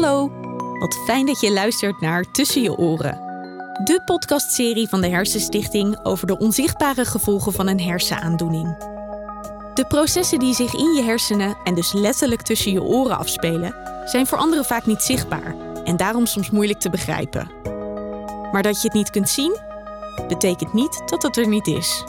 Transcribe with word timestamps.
Hallo, 0.00 0.30
wat 0.78 0.98
fijn 1.04 1.26
dat 1.26 1.40
je 1.40 1.52
luistert 1.52 2.00
naar 2.00 2.30
Tussen 2.30 2.62
je 2.62 2.76
oren. 2.76 3.14
De 3.84 4.02
podcastserie 4.04 4.88
van 4.88 5.00
de 5.00 5.08
Hersenstichting 5.08 6.04
over 6.04 6.26
de 6.26 6.38
onzichtbare 6.38 7.04
gevolgen 7.04 7.52
van 7.52 7.68
een 7.68 7.80
hersenaandoening. 7.80 8.76
De 9.74 9.84
processen 9.88 10.38
die 10.38 10.54
zich 10.54 10.74
in 10.74 10.92
je 10.92 11.02
hersenen 11.02 11.56
en 11.64 11.74
dus 11.74 11.92
letterlijk 11.92 12.42
tussen 12.42 12.72
je 12.72 12.82
oren 12.82 13.18
afspelen, 13.18 13.74
zijn 14.04 14.26
voor 14.26 14.38
anderen 14.38 14.64
vaak 14.64 14.86
niet 14.86 15.02
zichtbaar 15.02 15.54
en 15.84 15.96
daarom 15.96 16.26
soms 16.26 16.50
moeilijk 16.50 16.80
te 16.80 16.90
begrijpen. 16.90 17.50
Maar 18.52 18.62
dat 18.62 18.82
je 18.82 18.88
het 18.88 18.96
niet 18.96 19.10
kunt 19.10 19.28
zien, 19.28 19.58
betekent 20.28 20.72
niet 20.72 21.02
dat 21.06 21.22
het 21.22 21.36
er 21.36 21.48
niet 21.48 21.66
is. 21.66 22.04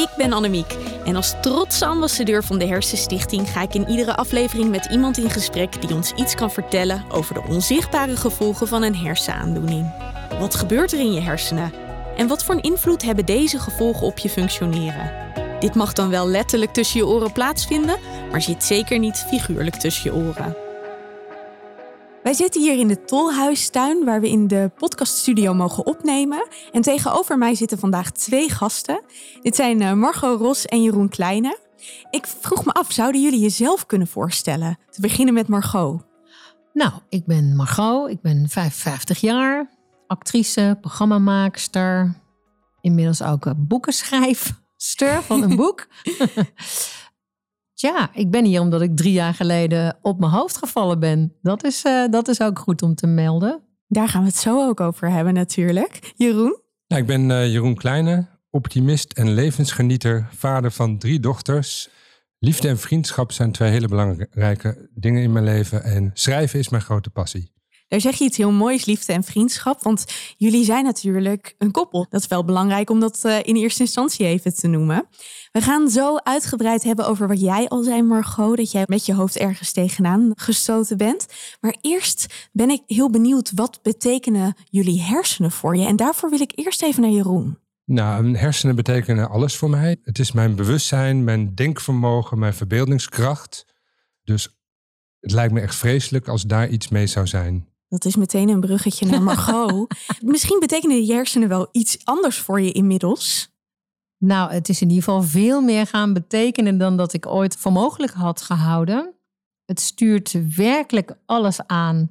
Ik 0.00 0.08
ben 0.16 0.32
Annemiek 0.32 0.76
en 1.04 1.16
als 1.16 1.34
trotse 1.40 1.86
ambassadeur 1.86 2.44
van 2.44 2.58
de 2.58 2.66
Hersenstichting 2.66 3.50
ga 3.50 3.62
ik 3.62 3.74
in 3.74 3.88
iedere 3.88 4.16
aflevering 4.16 4.70
met 4.70 4.84
iemand 4.90 5.18
in 5.18 5.30
gesprek 5.30 5.80
die 5.80 5.94
ons 5.94 6.12
iets 6.12 6.34
kan 6.34 6.50
vertellen 6.50 7.04
over 7.08 7.34
de 7.34 7.42
onzichtbare 7.48 8.16
gevolgen 8.16 8.68
van 8.68 8.82
een 8.82 8.96
hersenaandoening. 8.96 9.92
Wat 10.38 10.54
gebeurt 10.54 10.92
er 10.92 10.98
in 10.98 11.12
je 11.12 11.20
hersenen? 11.20 11.72
En 12.16 12.26
wat 12.26 12.44
voor 12.44 12.54
een 12.54 12.62
invloed 12.62 13.02
hebben 13.02 13.26
deze 13.26 13.58
gevolgen 13.58 14.06
op 14.06 14.18
je 14.18 14.28
functioneren? 14.28 15.12
Dit 15.58 15.74
mag 15.74 15.92
dan 15.92 16.10
wel 16.10 16.28
letterlijk 16.28 16.72
tussen 16.72 17.00
je 17.00 17.06
oren 17.06 17.32
plaatsvinden, 17.32 17.98
maar 18.30 18.42
zit 18.42 18.64
zeker 18.64 18.98
niet 18.98 19.24
figuurlijk 19.28 19.76
tussen 19.76 20.12
je 20.12 20.18
oren. 20.18 20.69
Wij 22.30 22.38
zitten 22.38 22.62
hier 22.62 22.78
in 22.78 22.88
de 22.88 23.04
Tolhuistuin, 23.04 24.04
waar 24.04 24.20
we 24.20 24.28
in 24.28 24.46
de 24.46 24.70
podcaststudio 24.76 25.54
mogen 25.54 25.86
opnemen. 25.86 26.48
En 26.72 26.82
tegenover 26.82 27.38
mij 27.38 27.54
zitten 27.54 27.78
vandaag 27.78 28.10
twee 28.10 28.50
gasten. 28.50 29.02
Dit 29.42 29.56
zijn 29.56 29.80
eh, 29.80 29.92
Margot 29.92 30.40
Ros 30.40 30.64
en 30.64 30.82
Jeroen 30.82 31.08
Kleine. 31.08 31.58
Ik 32.10 32.26
vroeg 32.26 32.64
me 32.64 32.72
af, 32.72 32.92
zouden 32.92 33.22
jullie 33.22 33.40
jezelf 33.40 33.86
kunnen 33.86 34.08
voorstellen? 34.08 34.78
Te 34.90 35.00
beginnen 35.00 35.34
met 35.34 35.48
Margot. 35.48 36.02
Nou, 36.72 36.92
ik 37.08 37.26
ben 37.26 37.56
Margot, 37.56 38.10
ik 38.10 38.20
ben 38.20 38.48
55 38.48 39.20
jaar, 39.20 39.70
actrice, 40.06 40.78
programmamaakster, 40.80 42.14
inmiddels 42.80 43.22
ook 43.22 43.52
boekenschrijfster 43.56 45.22
van 45.22 45.42
een 45.42 45.56
boek. 45.62 45.86
Ja, 47.80 48.10
ik 48.14 48.30
ben 48.30 48.44
hier 48.44 48.60
omdat 48.60 48.80
ik 48.80 48.96
drie 48.96 49.12
jaar 49.12 49.34
geleden 49.34 49.98
op 50.02 50.18
mijn 50.18 50.32
hoofd 50.32 50.56
gevallen 50.56 51.00
ben. 51.00 51.36
Dat 51.42 51.64
is, 51.64 51.84
uh, 51.84 52.08
dat 52.10 52.28
is 52.28 52.40
ook 52.40 52.58
goed 52.58 52.82
om 52.82 52.94
te 52.94 53.06
melden. 53.06 53.62
Daar 53.88 54.08
gaan 54.08 54.20
we 54.20 54.28
het 54.28 54.36
zo 54.36 54.68
ook 54.68 54.80
over 54.80 55.10
hebben 55.10 55.34
natuurlijk. 55.34 56.12
Jeroen? 56.16 56.60
Ja, 56.86 56.96
ik 56.96 57.06
ben 57.06 57.30
uh, 57.30 57.52
Jeroen 57.52 57.74
Kleine, 57.74 58.26
optimist 58.50 59.12
en 59.12 59.30
levensgenieter, 59.30 60.28
vader 60.30 60.70
van 60.70 60.98
drie 60.98 61.20
dochters. 61.20 61.88
Liefde 62.38 62.68
en 62.68 62.78
vriendschap 62.78 63.32
zijn 63.32 63.52
twee 63.52 63.70
hele 63.70 63.88
belangrijke 63.88 64.88
dingen 64.94 65.22
in 65.22 65.32
mijn 65.32 65.44
leven. 65.44 65.82
En 65.82 66.10
schrijven 66.14 66.58
is 66.58 66.68
mijn 66.68 66.82
grote 66.82 67.10
passie. 67.10 67.52
Daar 67.90 68.00
zeg 68.00 68.16
je 68.16 68.24
iets 68.24 68.36
heel 68.36 68.52
moois, 68.52 68.84
liefde 68.84 69.12
en 69.12 69.24
vriendschap. 69.24 69.82
Want 69.82 70.04
jullie 70.36 70.64
zijn 70.64 70.84
natuurlijk 70.84 71.54
een 71.58 71.70
koppel. 71.70 72.06
Dat 72.10 72.20
is 72.20 72.26
wel 72.26 72.44
belangrijk 72.44 72.90
om 72.90 73.00
dat 73.00 73.20
uh, 73.26 73.38
in 73.42 73.56
eerste 73.56 73.80
instantie 73.80 74.26
even 74.26 74.54
te 74.54 74.66
noemen. 74.66 75.06
We 75.52 75.60
gaan 75.60 75.88
zo 75.88 76.16
uitgebreid 76.16 76.82
hebben 76.82 77.06
over 77.06 77.28
wat 77.28 77.40
jij 77.40 77.68
al 77.68 77.82
zei, 77.82 78.02
Margot. 78.02 78.56
Dat 78.56 78.70
jij 78.70 78.84
met 78.86 79.06
je 79.06 79.14
hoofd 79.14 79.36
ergens 79.36 79.72
tegenaan 79.72 80.32
gestoten 80.34 80.96
bent. 80.96 81.26
Maar 81.60 81.76
eerst 81.80 82.48
ben 82.52 82.70
ik 82.70 82.82
heel 82.86 83.10
benieuwd, 83.10 83.52
wat 83.54 83.78
betekenen 83.82 84.54
jullie 84.64 85.02
hersenen 85.02 85.50
voor 85.50 85.76
je? 85.76 85.86
En 85.86 85.96
daarvoor 85.96 86.30
wil 86.30 86.40
ik 86.40 86.52
eerst 86.54 86.82
even 86.82 87.02
naar 87.02 87.10
Jeroen. 87.10 87.58
Nou, 87.84 88.36
hersenen 88.36 88.76
betekenen 88.76 89.30
alles 89.30 89.56
voor 89.56 89.70
mij. 89.70 89.96
Het 90.02 90.18
is 90.18 90.32
mijn 90.32 90.54
bewustzijn, 90.54 91.24
mijn 91.24 91.54
denkvermogen, 91.54 92.38
mijn 92.38 92.54
verbeeldingskracht. 92.54 93.66
Dus 94.22 94.58
het 95.20 95.32
lijkt 95.32 95.52
me 95.52 95.60
echt 95.60 95.74
vreselijk 95.74 96.28
als 96.28 96.42
daar 96.42 96.68
iets 96.68 96.88
mee 96.88 97.06
zou 97.06 97.26
zijn. 97.26 97.68
Dat 97.90 98.04
is 98.04 98.16
meteen 98.16 98.48
een 98.48 98.60
bruggetje 98.60 99.06
naar 99.06 99.22
Margot. 99.22 99.94
Misschien 100.20 100.60
betekenen 100.60 100.96
die 100.96 101.12
hersenen 101.12 101.48
wel 101.48 101.68
iets 101.72 102.04
anders 102.04 102.38
voor 102.38 102.60
je 102.60 102.72
inmiddels. 102.72 103.54
Nou, 104.18 104.52
het 104.52 104.68
is 104.68 104.80
in 104.80 104.88
ieder 104.88 105.04
geval 105.04 105.22
veel 105.22 105.60
meer 105.60 105.86
gaan 105.86 106.12
betekenen 106.12 106.78
dan 106.78 106.96
dat 106.96 107.12
ik 107.12 107.26
ooit 107.26 107.56
voor 107.56 107.72
mogelijk 107.72 108.12
had 108.12 108.42
gehouden. 108.42 109.14
Het 109.64 109.80
stuurt 109.80 110.54
werkelijk 110.56 111.16
alles 111.26 111.66
aan 111.66 112.10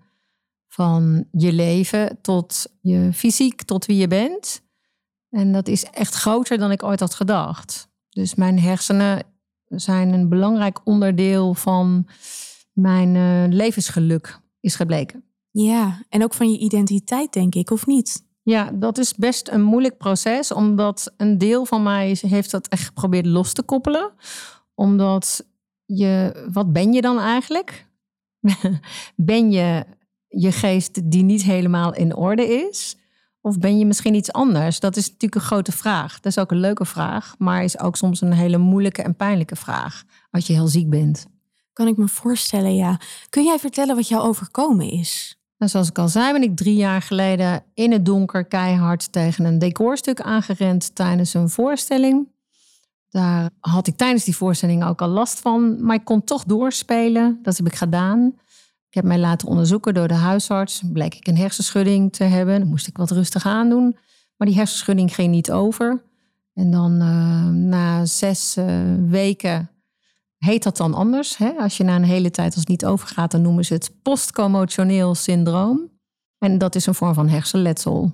van 0.67 1.27
je 1.31 1.53
leven 1.53 2.21
tot 2.21 2.67
je 2.81 3.09
fysiek, 3.13 3.61
tot 3.61 3.85
wie 3.85 3.97
je 3.97 4.07
bent. 4.07 4.61
En 5.29 5.51
dat 5.51 5.67
is 5.67 5.83
echt 5.83 6.13
groter 6.13 6.57
dan 6.57 6.71
ik 6.71 6.83
ooit 6.83 6.99
had 6.99 7.13
gedacht. 7.13 7.89
Dus 8.09 8.35
mijn 8.35 8.59
hersenen 8.59 9.23
zijn 9.65 10.13
een 10.13 10.29
belangrijk 10.29 10.79
onderdeel 10.83 11.53
van 11.53 12.07
mijn 12.73 13.15
uh, 13.15 13.57
levensgeluk, 13.57 14.39
is 14.59 14.75
gebleken. 14.75 15.28
Ja, 15.51 16.03
en 16.09 16.23
ook 16.23 16.33
van 16.33 16.51
je 16.51 16.57
identiteit, 16.57 17.33
denk 17.33 17.55
ik, 17.55 17.71
of 17.71 17.85
niet? 17.85 18.27
Ja, 18.43 18.71
dat 18.71 18.97
is 18.97 19.15
best 19.15 19.49
een 19.49 19.61
moeilijk 19.61 19.97
proces, 19.97 20.51
omdat 20.51 21.13
een 21.17 21.37
deel 21.37 21.65
van 21.65 21.83
mij 21.83 22.17
heeft 22.21 22.51
dat 22.51 22.67
echt 22.67 22.85
geprobeerd 22.85 23.25
los 23.25 23.53
te 23.53 23.63
koppelen. 23.63 24.11
Omdat 24.75 25.45
je, 25.85 26.45
wat 26.51 26.73
ben 26.73 26.93
je 26.93 27.01
dan 27.01 27.19
eigenlijk? 27.19 27.87
ben 29.15 29.51
je 29.51 29.85
je 30.27 30.51
geest 30.51 31.11
die 31.11 31.23
niet 31.23 31.43
helemaal 31.43 31.93
in 31.93 32.15
orde 32.15 32.47
is? 32.47 32.97
Of 33.41 33.59
ben 33.59 33.77
je 33.77 33.85
misschien 33.85 34.13
iets 34.13 34.31
anders? 34.31 34.79
Dat 34.79 34.95
is 34.95 35.05
natuurlijk 35.05 35.35
een 35.35 35.47
grote 35.47 35.71
vraag. 35.71 36.19
Dat 36.19 36.31
is 36.31 36.37
ook 36.37 36.51
een 36.51 36.59
leuke 36.59 36.85
vraag, 36.85 37.35
maar 37.37 37.63
is 37.63 37.79
ook 37.79 37.95
soms 37.95 38.21
een 38.21 38.33
hele 38.33 38.57
moeilijke 38.57 39.01
en 39.01 39.15
pijnlijke 39.15 39.55
vraag 39.55 40.03
als 40.31 40.47
je 40.47 40.53
heel 40.53 40.67
ziek 40.67 40.89
bent. 40.89 41.27
Kan 41.73 41.87
ik 41.87 41.97
me 41.97 42.07
voorstellen, 42.07 42.75
ja. 42.75 42.99
Kun 43.29 43.43
jij 43.43 43.59
vertellen 43.59 43.95
wat 43.95 44.07
jou 44.07 44.23
overkomen 44.23 44.91
is? 44.91 45.38
Zoals 45.67 45.89
ik 45.89 45.97
al 45.97 46.07
zei, 46.07 46.31
ben 46.31 46.43
ik 46.43 46.55
drie 46.55 46.75
jaar 46.75 47.01
geleden 47.01 47.63
in 47.73 47.91
het 47.91 48.05
donker 48.05 48.45
keihard 48.45 49.11
tegen 49.11 49.45
een 49.45 49.59
decorstuk 49.59 50.21
aangerend 50.21 50.95
tijdens 50.95 51.33
een 51.33 51.49
voorstelling. 51.49 52.27
Daar 53.09 53.49
had 53.59 53.87
ik 53.87 53.95
tijdens 53.95 54.23
die 54.23 54.35
voorstelling 54.35 54.85
ook 54.85 55.01
al 55.01 55.07
last 55.07 55.39
van, 55.39 55.83
maar 55.83 55.95
ik 55.95 56.05
kon 56.05 56.23
toch 56.23 56.43
doorspelen. 56.43 57.39
Dat 57.41 57.57
heb 57.57 57.65
ik 57.65 57.75
gedaan. 57.75 58.33
Ik 58.89 58.95
heb 58.95 59.03
mij 59.03 59.19
laten 59.19 59.47
onderzoeken 59.47 59.93
door 59.93 60.07
de 60.07 60.13
huisarts. 60.13 60.81
Bleek 60.93 61.15
ik 61.15 61.27
een 61.27 61.37
hersenschudding 61.37 62.13
te 62.13 62.23
hebben. 62.23 62.67
Moest 62.67 62.87
ik 62.87 62.97
wat 62.97 63.11
rustig 63.11 63.45
aandoen. 63.45 63.97
Maar 64.37 64.47
die 64.47 64.57
hersenschudding 64.57 65.15
ging 65.15 65.31
niet 65.31 65.51
over. 65.51 66.03
En 66.53 66.71
dan 66.71 67.01
uh, 67.01 67.47
na 67.47 68.05
zes 68.05 68.55
uh, 68.57 68.65
weken 69.07 69.69
heet 70.39 70.63
dat 70.63 70.77
dan 70.77 70.93
anders. 70.93 71.37
Hè? 71.37 71.51
Als 71.57 71.77
je 71.77 71.83
na 71.83 71.95
een 71.95 72.03
hele 72.03 72.31
tijd 72.31 72.47
als 72.47 72.59
het 72.59 72.67
niet 72.67 72.85
overgaat, 72.85 73.31
dan 73.31 73.41
noemen 73.41 73.65
ze 73.65 73.73
het 73.73 73.91
postcommotioneel 74.01 75.15
syndroom. 75.15 75.89
En 76.37 76.57
dat 76.57 76.75
is 76.75 76.85
een 76.85 76.95
vorm 76.95 77.13
van 77.13 77.29
hersenletsel. 77.29 78.11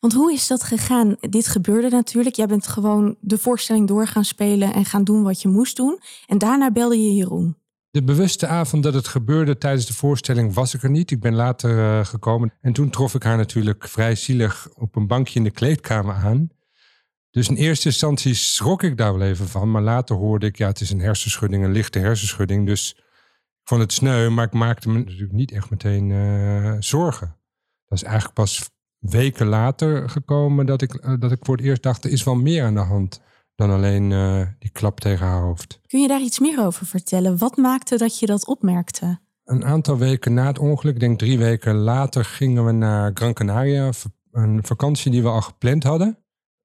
Want 0.00 0.12
hoe 0.12 0.32
is 0.32 0.46
dat 0.46 0.62
gegaan? 0.62 1.16
Dit 1.20 1.46
gebeurde 1.46 1.88
natuurlijk. 1.88 2.36
Jij 2.36 2.46
bent 2.46 2.66
gewoon 2.66 3.16
de 3.20 3.38
voorstelling 3.38 3.88
door 3.88 4.06
gaan 4.06 4.24
spelen 4.24 4.74
en 4.74 4.84
gaan 4.84 5.04
doen 5.04 5.22
wat 5.22 5.42
je 5.42 5.48
moest 5.48 5.76
doen. 5.76 5.98
En 6.26 6.38
daarna 6.38 6.70
belde 6.70 7.02
je 7.02 7.14
Jeroen. 7.14 7.56
De 7.90 8.02
bewuste 8.02 8.46
avond 8.46 8.82
dat 8.82 8.94
het 8.94 9.08
gebeurde 9.08 9.58
tijdens 9.58 9.86
de 9.86 9.94
voorstelling 9.94 10.54
was 10.54 10.74
ik 10.74 10.82
er 10.82 10.90
niet. 10.90 11.10
Ik 11.10 11.20
ben 11.20 11.34
later 11.34 11.76
uh, 11.78 12.04
gekomen. 12.04 12.52
En 12.60 12.72
toen 12.72 12.90
trof 12.90 13.14
ik 13.14 13.22
haar 13.22 13.36
natuurlijk 13.36 13.88
vrij 13.88 14.14
zielig 14.14 14.68
op 14.76 14.96
een 14.96 15.06
bankje 15.06 15.38
in 15.38 15.44
de 15.44 15.50
kleedkamer 15.50 16.14
aan. 16.14 16.50
Dus 17.30 17.48
in 17.48 17.56
eerste 17.56 17.88
instantie 17.88 18.34
schrok 18.34 18.82
ik 18.82 18.96
daar 18.96 19.18
wel 19.18 19.28
even 19.28 19.48
van. 19.48 19.70
Maar 19.70 19.82
later 19.82 20.16
hoorde 20.16 20.46
ik, 20.46 20.56
ja, 20.56 20.66
het 20.66 20.80
is 20.80 20.90
een 20.90 21.00
hersenschudding, 21.00 21.64
een 21.64 21.72
lichte 21.72 21.98
hersenschudding. 21.98 22.66
Dus 22.66 22.94
ik 22.96 23.68
vond 23.68 23.80
het 23.80 23.92
sneu, 23.92 24.28
maar 24.28 24.46
ik 24.46 24.52
maakte 24.52 24.88
me 24.88 24.98
natuurlijk 24.98 25.32
niet 25.32 25.52
echt 25.52 25.70
meteen 25.70 26.10
uh, 26.10 26.74
zorgen. 26.78 27.36
Dat 27.86 27.98
is 27.98 28.04
eigenlijk 28.04 28.34
pas 28.34 28.70
weken 28.98 29.46
later 29.46 30.10
gekomen 30.10 30.66
dat 30.66 30.82
ik, 30.82 30.94
uh, 30.94 31.14
dat 31.18 31.32
ik 31.32 31.38
voor 31.40 31.56
het 31.56 31.64
eerst 31.64 31.82
dacht, 31.82 32.04
er 32.04 32.10
is 32.10 32.24
wel 32.24 32.34
meer 32.34 32.64
aan 32.64 32.74
de 32.74 32.80
hand 32.80 33.20
dan 33.54 33.70
alleen 33.70 34.10
uh, 34.10 34.46
die 34.58 34.70
klap 34.70 35.00
tegen 35.00 35.26
haar 35.26 35.42
hoofd. 35.42 35.80
Kun 35.86 36.00
je 36.00 36.08
daar 36.08 36.20
iets 36.20 36.38
meer 36.38 36.64
over 36.64 36.86
vertellen? 36.86 37.38
Wat 37.38 37.56
maakte 37.56 37.96
dat 37.96 38.18
je 38.18 38.26
dat 38.26 38.46
opmerkte? 38.46 39.18
Een 39.44 39.64
aantal 39.64 39.98
weken 39.98 40.34
na 40.34 40.46
het 40.46 40.58
ongeluk, 40.58 40.94
ik 40.94 41.00
denk 41.00 41.18
drie 41.18 41.38
weken 41.38 41.74
later, 41.74 42.24
gingen 42.24 42.64
we 42.64 42.72
naar 42.72 43.10
Gran 43.14 43.32
Canaria. 43.32 43.90
Een 44.32 44.60
vakantie 44.64 45.10
die 45.10 45.22
we 45.22 45.28
al 45.28 45.40
gepland 45.42 45.82
hadden 45.82 46.18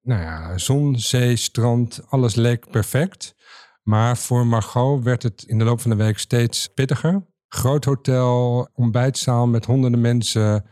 nou 0.05 0.21
ja, 0.21 0.57
zon, 0.57 0.99
zee, 0.99 1.35
strand, 1.35 2.01
alles 2.09 2.35
leek 2.35 2.69
perfect. 2.69 3.35
Maar 3.83 4.17
voor 4.17 4.47
Margot 4.47 5.03
werd 5.03 5.23
het 5.23 5.43
in 5.43 5.57
de 5.57 5.63
loop 5.63 5.81
van 5.81 5.91
de 5.91 5.97
week 5.97 6.17
steeds 6.17 6.67
pittiger. 6.67 7.25
Groot 7.47 7.85
hotel, 7.85 8.67
ontbijtzaal 8.73 9.47
met 9.47 9.65
honderden 9.65 10.01
mensen. 10.01 10.65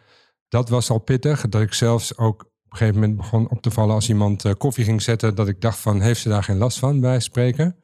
Dat 0.47 0.69
was 0.69 0.89
al 0.89 0.99
pittig. 0.99 1.49
Dat 1.49 1.61
ik 1.61 1.73
zelfs 1.73 2.17
ook 2.17 2.41
op 2.41 2.71
een 2.71 2.77
gegeven 2.77 2.99
moment 2.99 3.17
begon 3.17 3.49
op 3.49 3.61
te 3.61 3.71
vallen 3.71 3.95
als 3.95 4.09
iemand 4.09 4.45
eh, 4.45 4.53
koffie 4.57 4.83
ging 4.83 5.01
zetten. 5.01 5.35
Dat 5.35 5.47
ik 5.47 5.61
dacht 5.61 5.79
van, 5.79 6.01
heeft 6.01 6.21
ze 6.21 6.29
daar 6.29 6.43
geen 6.43 6.57
last 6.57 6.79
van 6.79 6.99
bij 6.99 7.19
spreken? 7.19 7.75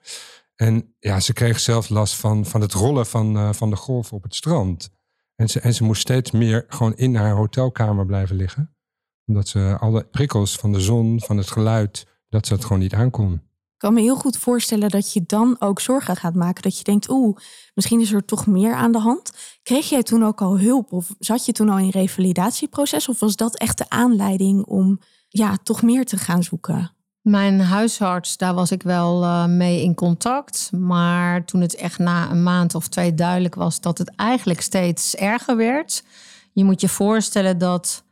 En 0.55 0.95
ja, 0.99 1.19
ze 1.19 1.33
kreeg 1.33 1.59
zelfs 1.59 1.89
last 1.89 2.15
van, 2.15 2.45
van 2.45 2.61
het 2.61 2.73
rollen 2.73 3.05
van, 3.05 3.37
uh, 3.37 3.53
van 3.53 3.69
de 3.69 3.75
golf 3.75 4.13
op 4.13 4.23
het 4.23 4.35
strand. 4.35 4.89
En 5.35 5.49
ze, 5.49 5.59
en 5.59 5.73
ze 5.73 5.83
moest 5.83 6.01
steeds 6.01 6.31
meer 6.31 6.65
gewoon 6.67 6.95
in 6.95 7.15
haar 7.15 7.35
hotelkamer 7.35 8.05
blijven 8.05 8.35
liggen 8.35 8.77
omdat 9.29 9.47
ze 9.47 9.77
alle 9.79 10.03
prikkels 10.03 10.55
van 10.55 10.71
de 10.71 10.79
zon, 10.79 11.21
van 11.21 11.37
het 11.37 11.51
geluid, 11.51 12.07
dat 12.29 12.47
ze 12.47 12.53
het 12.53 12.63
gewoon 12.63 12.79
niet 12.79 12.93
aankon. 12.93 13.41
kan 13.77 13.93
me 13.93 14.01
heel 14.01 14.15
goed 14.15 14.37
voorstellen 14.37 14.89
dat 14.89 15.13
je 15.13 15.23
dan 15.25 15.55
ook 15.59 15.79
zorgen 15.79 16.15
gaat 16.15 16.35
maken. 16.35 16.61
Dat 16.61 16.77
je 16.77 16.83
denkt, 16.83 17.09
oeh, 17.09 17.37
misschien 17.73 17.99
is 17.99 18.11
er 18.11 18.25
toch 18.25 18.47
meer 18.47 18.73
aan 18.73 18.91
de 18.91 18.99
hand. 18.99 19.31
Kreeg 19.63 19.89
jij 19.89 20.03
toen 20.03 20.23
ook 20.23 20.41
al 20.41 20.59
hulp 20.59 20.93
of 20.93 21.15
zat 21.19 21.45
je 21.45 21.51
toen 21.51 21.69
al 21.69 21.77
in 21.77 21.89
revalidatieproces? 21.89 23.09
Of 23.09 23.19
was 23.19 23.35
dat 23.35 23.57
echt 23.57 23.77
de 23.77 23.89
aanleiding 23.89 24.65
om 24.65 24.99
ja, 25.27 25.57
toch 25.63 25.81
meer 25.81 26.05
te 26.05 26.17
gaan 26.17 26.43
zoeken? 26.43 26.91
Mijn 27.21 27.61
huisarts, 27.61 28.37
daar 28.37 28.53
was 28.53 28.71
ik 28.71 28.83
wel 28.83 29.23
uh, 29.23 29.45
mee 29.45 29.83
in 29.83 29.95
contact. 29.95 30.71
Maar 30.71 31.45
toen 31.45 31.61
het 31.61 31.75
echt 31.75 31.99
na 31.99 32.31
een 32.31 32.43
maand 32.43 32.75
of 32.75 32.87
twee 32.87 33.13
duidelijk 33.13 33.55
was 33.55 33.81
dat 33.81 33.97
het 33.97 34.15
eigenlijk 34.15 34.61
steeds 34.61 35.15
erger 35.15 35.57
werd. 35.57 36.03
Je 36.53 36.63
moet 36.63 36.81
je 36.81 36.89
voorstellen 36.89 37.57
dat 37.57 38.03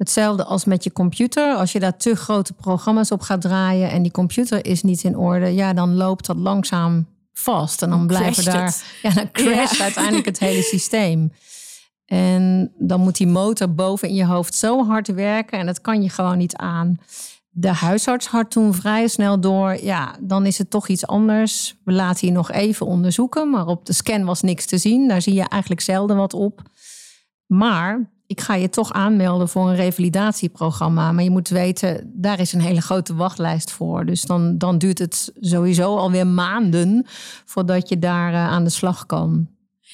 hetzelfde 0.00 0.44
als 0.44 0.64
met 0.64 0.84
je 0.84 0.92
computer. 0.92 1.54
Als 1.54 1.72
je 1.72 1.80
daar 1.80 1.96
te 1.96 2.14
grote 2.14 2.52
programma's 2.52 3.10
op 3.10 3.20
gaat 3.20 3.40
draaien 3.40 3.90
en 3.90 4.02
die 4.02 4.12
computer 4.12 4.66
is 4.66 4.82
niet 4.82 5.04
in 5.04 5.16
orde, 5.16 5.54
ja, 5.54 5.72
dan 5.72 5.94
loopt 5.94 6.26
dat 6.26 6.36
langzaam 6.36 7.06
vast. 7.32 7.82
En 7.82 7.90
dan, 7.90 8.06
blijven 8.06 8.44
daar. 8.44 8.76
Ja, 9.02 9.10
dan 9.10 9.30
crasht 9.32 9.80
uiteindelijk 9.80 10.26
het 10.26 10.38
hele 10.38 10.62
systeem. 10.62 11.32
En 12.04 12.72
dan 12.78 13.00
moet 13.00 13.16
die 13.16 13.26
motor 13.26 13.74
boven 13.74 14.08
in 14.08 14.14
je 14.14 14.24
hoofd 14.24 14.54
zo 14.54 14.86
hard 14.86 15.14
werken 15.14 15.58
en 15.58 15.66
dat 15.66 15.80
kan 15.80 16.02
je 16.02 16.08
gewoon 16.08 16.38
niet 16.38 16.56
aan. 16.56 16.98
De 17.50 17.72
huisarts 17.72 18.26
had 18.26 18.50
toen 18.50 18.74
vrij 18.74 19.08
snel 19.08 19.40
door, 19.40 19.82
ja, 19.82 20.16
dan 20.20 20.46
is 20.46 20.58
het 20.58 20.70
toch 20.70 20.88
iets 20.88 21.06
anders. 21.06 21.76
We 21.84 21.92
laten 21.92 22.28
je 22.28 22.32
nog 22.32 22.50
even 22.50 22.86
onderzoeken, 22.86 23.50
maar 23.50 23.66
op 23.66 23.86
de 23.86 23.92
scan 23.92 24.24
was 24.24 24.42
niks 24.42 24.66
te 24.66 24.78
zien. 24.78 25.08
Daar 25.08 25.22
zie 25.22 25.34
je 25.34 25.48
eigenlijk 25.48 25.80
zelden 25.80 26.16
wat 26.16 26.34
op. 26.34 26.62
Maar 27.46 28.10
ik 28.30 28.40
ga 28.40 28.54
je 28.54 28.68
toch 28.68 28.92
aanmelden 28.92 29.48
voor 29.48 29.68
een 29.68 29.76
revalidatieprogramma. 29.76 31.12
Maar 31.12 31.24
je 31.24 31.30
moet 31.30 31.48
weten, 31.48 32.10
daar 32.14 32.40
is 32.40 32.52
een 32.52 32.60
hele 32.60 32.80
grote 32.80 33.14
wachtlijst 33.14 33.70
voor. 33.70 34.06
Dus 34.06 34.22
dan, 34.22 34.58
dan 34.58 34.78
duurt 34.78 34.98
het 34.98 35.32
sowieso 35.40 35.96
alweer 35.96 36.26
maanden 36.26 37.06
voordat 37.44 37.88
je 37.88 37.98
daar 37.98 38.32
uh, 38.32 38.48
aan 38.48 38.64
de 38.64 38.70
slag 38.70 39.06
kan. 39.06 39.48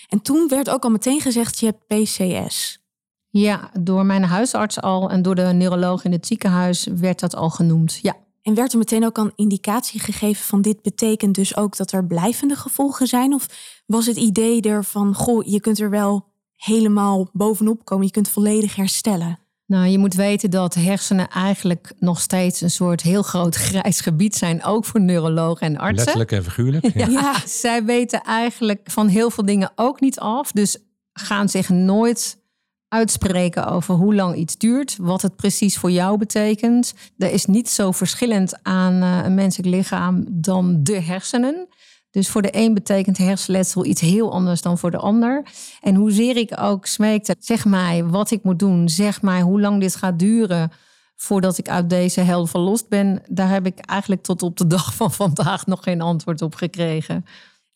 En 0.09 0.23
toen 0.23 0.49
werd 0.49 0.71
ook 0.71 0.85
al 0.85 0.91
meteen 0.91 1.21
gezegd, 1.21 1.59
je 1.59 1.67
hebt 1.67 1.87
PCS. 1.87 2.85
Ja, 3.31 3.71
door 3.81 4.07
mijn 4.07 4.25
huisarts 4.25 4.81
al 4.81 5.11
en 5.11 5.23
door 5.23 5.35
de 5.35 5.43
neuroloog 5.43 6.05
in 6.05 6.13
het 6.13 6.27
ziekenhuis 6.27 6.87
werd 6.97 7.21
dat 7.21 7.37
al 7.37 7.51
genoemd. 7.51 7.99
Ja. 8.03 8.17
En 8.43 8.55
werd 8.55 8.73
er 8.73 8.79
meteen 8.79 9.05
ook 9.05 9.19
een 9.19 9.33
indicatie 9.37 10.01
gegeven 10.01 10.45
van 10.45 10.63
dit 10.63 10.83
betekent 10.83 11.35
dus 11.35 11.57
ook 11.57 11.77
dat 11.77 11.93
er 11.93 12.07
blijvende 12.07 12.57
gevolgen 12.57 13.07
zijn? 13.07 13.35
Of 13.35 13.47
was 13.87 14.07
het 14.07 14.17
idee 14.17 14.61
er 14.61 14.85
van, 14.85 15.15
goh, 15.15 15.47
je 15.47 15.61
kunt 15.61 15.81
er 15.81 15.91
wel 15.91 16.35
helemaal 16.57 17.29
bovenop 17.33 17.85
komen. 17.85 18.07
Je 18.07 18.13
kunt 18.13 18.29
volledig 18.29 18.77
herstellen. 18.77 19.39
Nou, 19.67 19.87
je 19.87 19.99
moet 19.99 20.15
weten 20.15 20.51
dat 20.51 20.75
hersenen 20.75 21.29
eigenlijk 21.29 21.93
nog 21.99 22.21
steeds 22.21 22.61
een 22.61 22.71
soort 22.71 23.03
heel 23.03 23.23
groot 23.23 23.55
grijs 23.67 24.01
gebied 24.01 24.35
zijn, 24.35 24.65
ook 24.65 24.85
voor 24.85 25.01
neurologen 25.01 25.67
en 25.67 25.77
artsen. 25.77 25.97
Letterlijk 25.97 26.33
en 26.33 26.45
figuurlijk. 26.45 26.85
Ja. 26.95 27.07
ja, 27.07 27.35
zij 27.47 27.85
weten 27.85 28.23
eigenlijk 28.23 28.81
van 28.91 29.09
heel 29.09 29.31
veel 29.31 29.45
dingen 29.45 29.71
ook 29.75 30.01
niet 30.01 30.19
af. 30.19 30.53
Dus 30.53 30.79
gaan 31.13 31.49
zich 31.49 31.69
nooit 31.69 32.39
uitspreken 32.89 33.67
over 33.67 33.95
hoe 33.95 34.15
lang 34.15 34.37
iets 34.37 34.57
duurt, 34.57 34.97
wat 35.01 35.23
het 35.23 35.37
precies 35.37 35.79
voor 35.79 35.91
jou 35.91 36.19
betekent. 36.19 36.95
Er 37.19 37.33
is 37.33 37.47
niet 37.47 37.69
zo 37.69 37.93
verschillend 37.93 38.63
aan 38.63 39.03
eh, 39.03 39.25
een 39.25 39.35
menselijk 39.35 39.75
lichaam 39.75 40.25
dan 40.29 40.83
de 40.83 41.01
hersenen. 41.01 41.69
Dus 42.17 42.29
voor 42.29 42.43
de 42.43 42.57
een 42.57 42.75
betekent 42.75 43.19
hersenletsel 43.19 43.85
iets 43.85 44.01
heel 44.01 44.33
anders 44.33 44.63
dan 44.63 44.79
voor 44.79 44.91
de 44.91 44.97
ander. 44.97 45.47
En 45.81 45.95
hoezeer 45.95 46.37
ik 46.37 46.61
ook 46.61 46.87
smeekte, 46.87 47.37
zeg 47.39 47.65
mij 47.65 48.05
wat 48.05 48.31
ik 48.31 48.43
moet 48.43 48.59
doen, 48.59 48.89
zeg 48.89 49.23
mij 49.23 49.41
hoe 49.41 49.61
lang 49.61 49.81
dit 49.81 49.97
gaat 49.97 50.19
duren 50.19 50.73
voordat 51.17 51.59
ik 51.59 51.69
uit 51.69 51.91
deze 51.91 52.21
hel 52.21 52.47
verlost 52.47 52.89
ben, 52.89 53.23
daar 53.29 53.49
heb 53.51 53.67
ik 53.67 53.79
eigenlijk 53.79 54.23
tot 54.23 54.43
op 54.43 54.57
de 54.57 54.67
dag 54.67 54.95
van 54.95 55.13
vandaag 55.23 55.67
nog 55.67 55.83
geen 55.83 56.01
antwoord 56.01 56.43
op 56.43 56.55
gekregen 56.55 57.25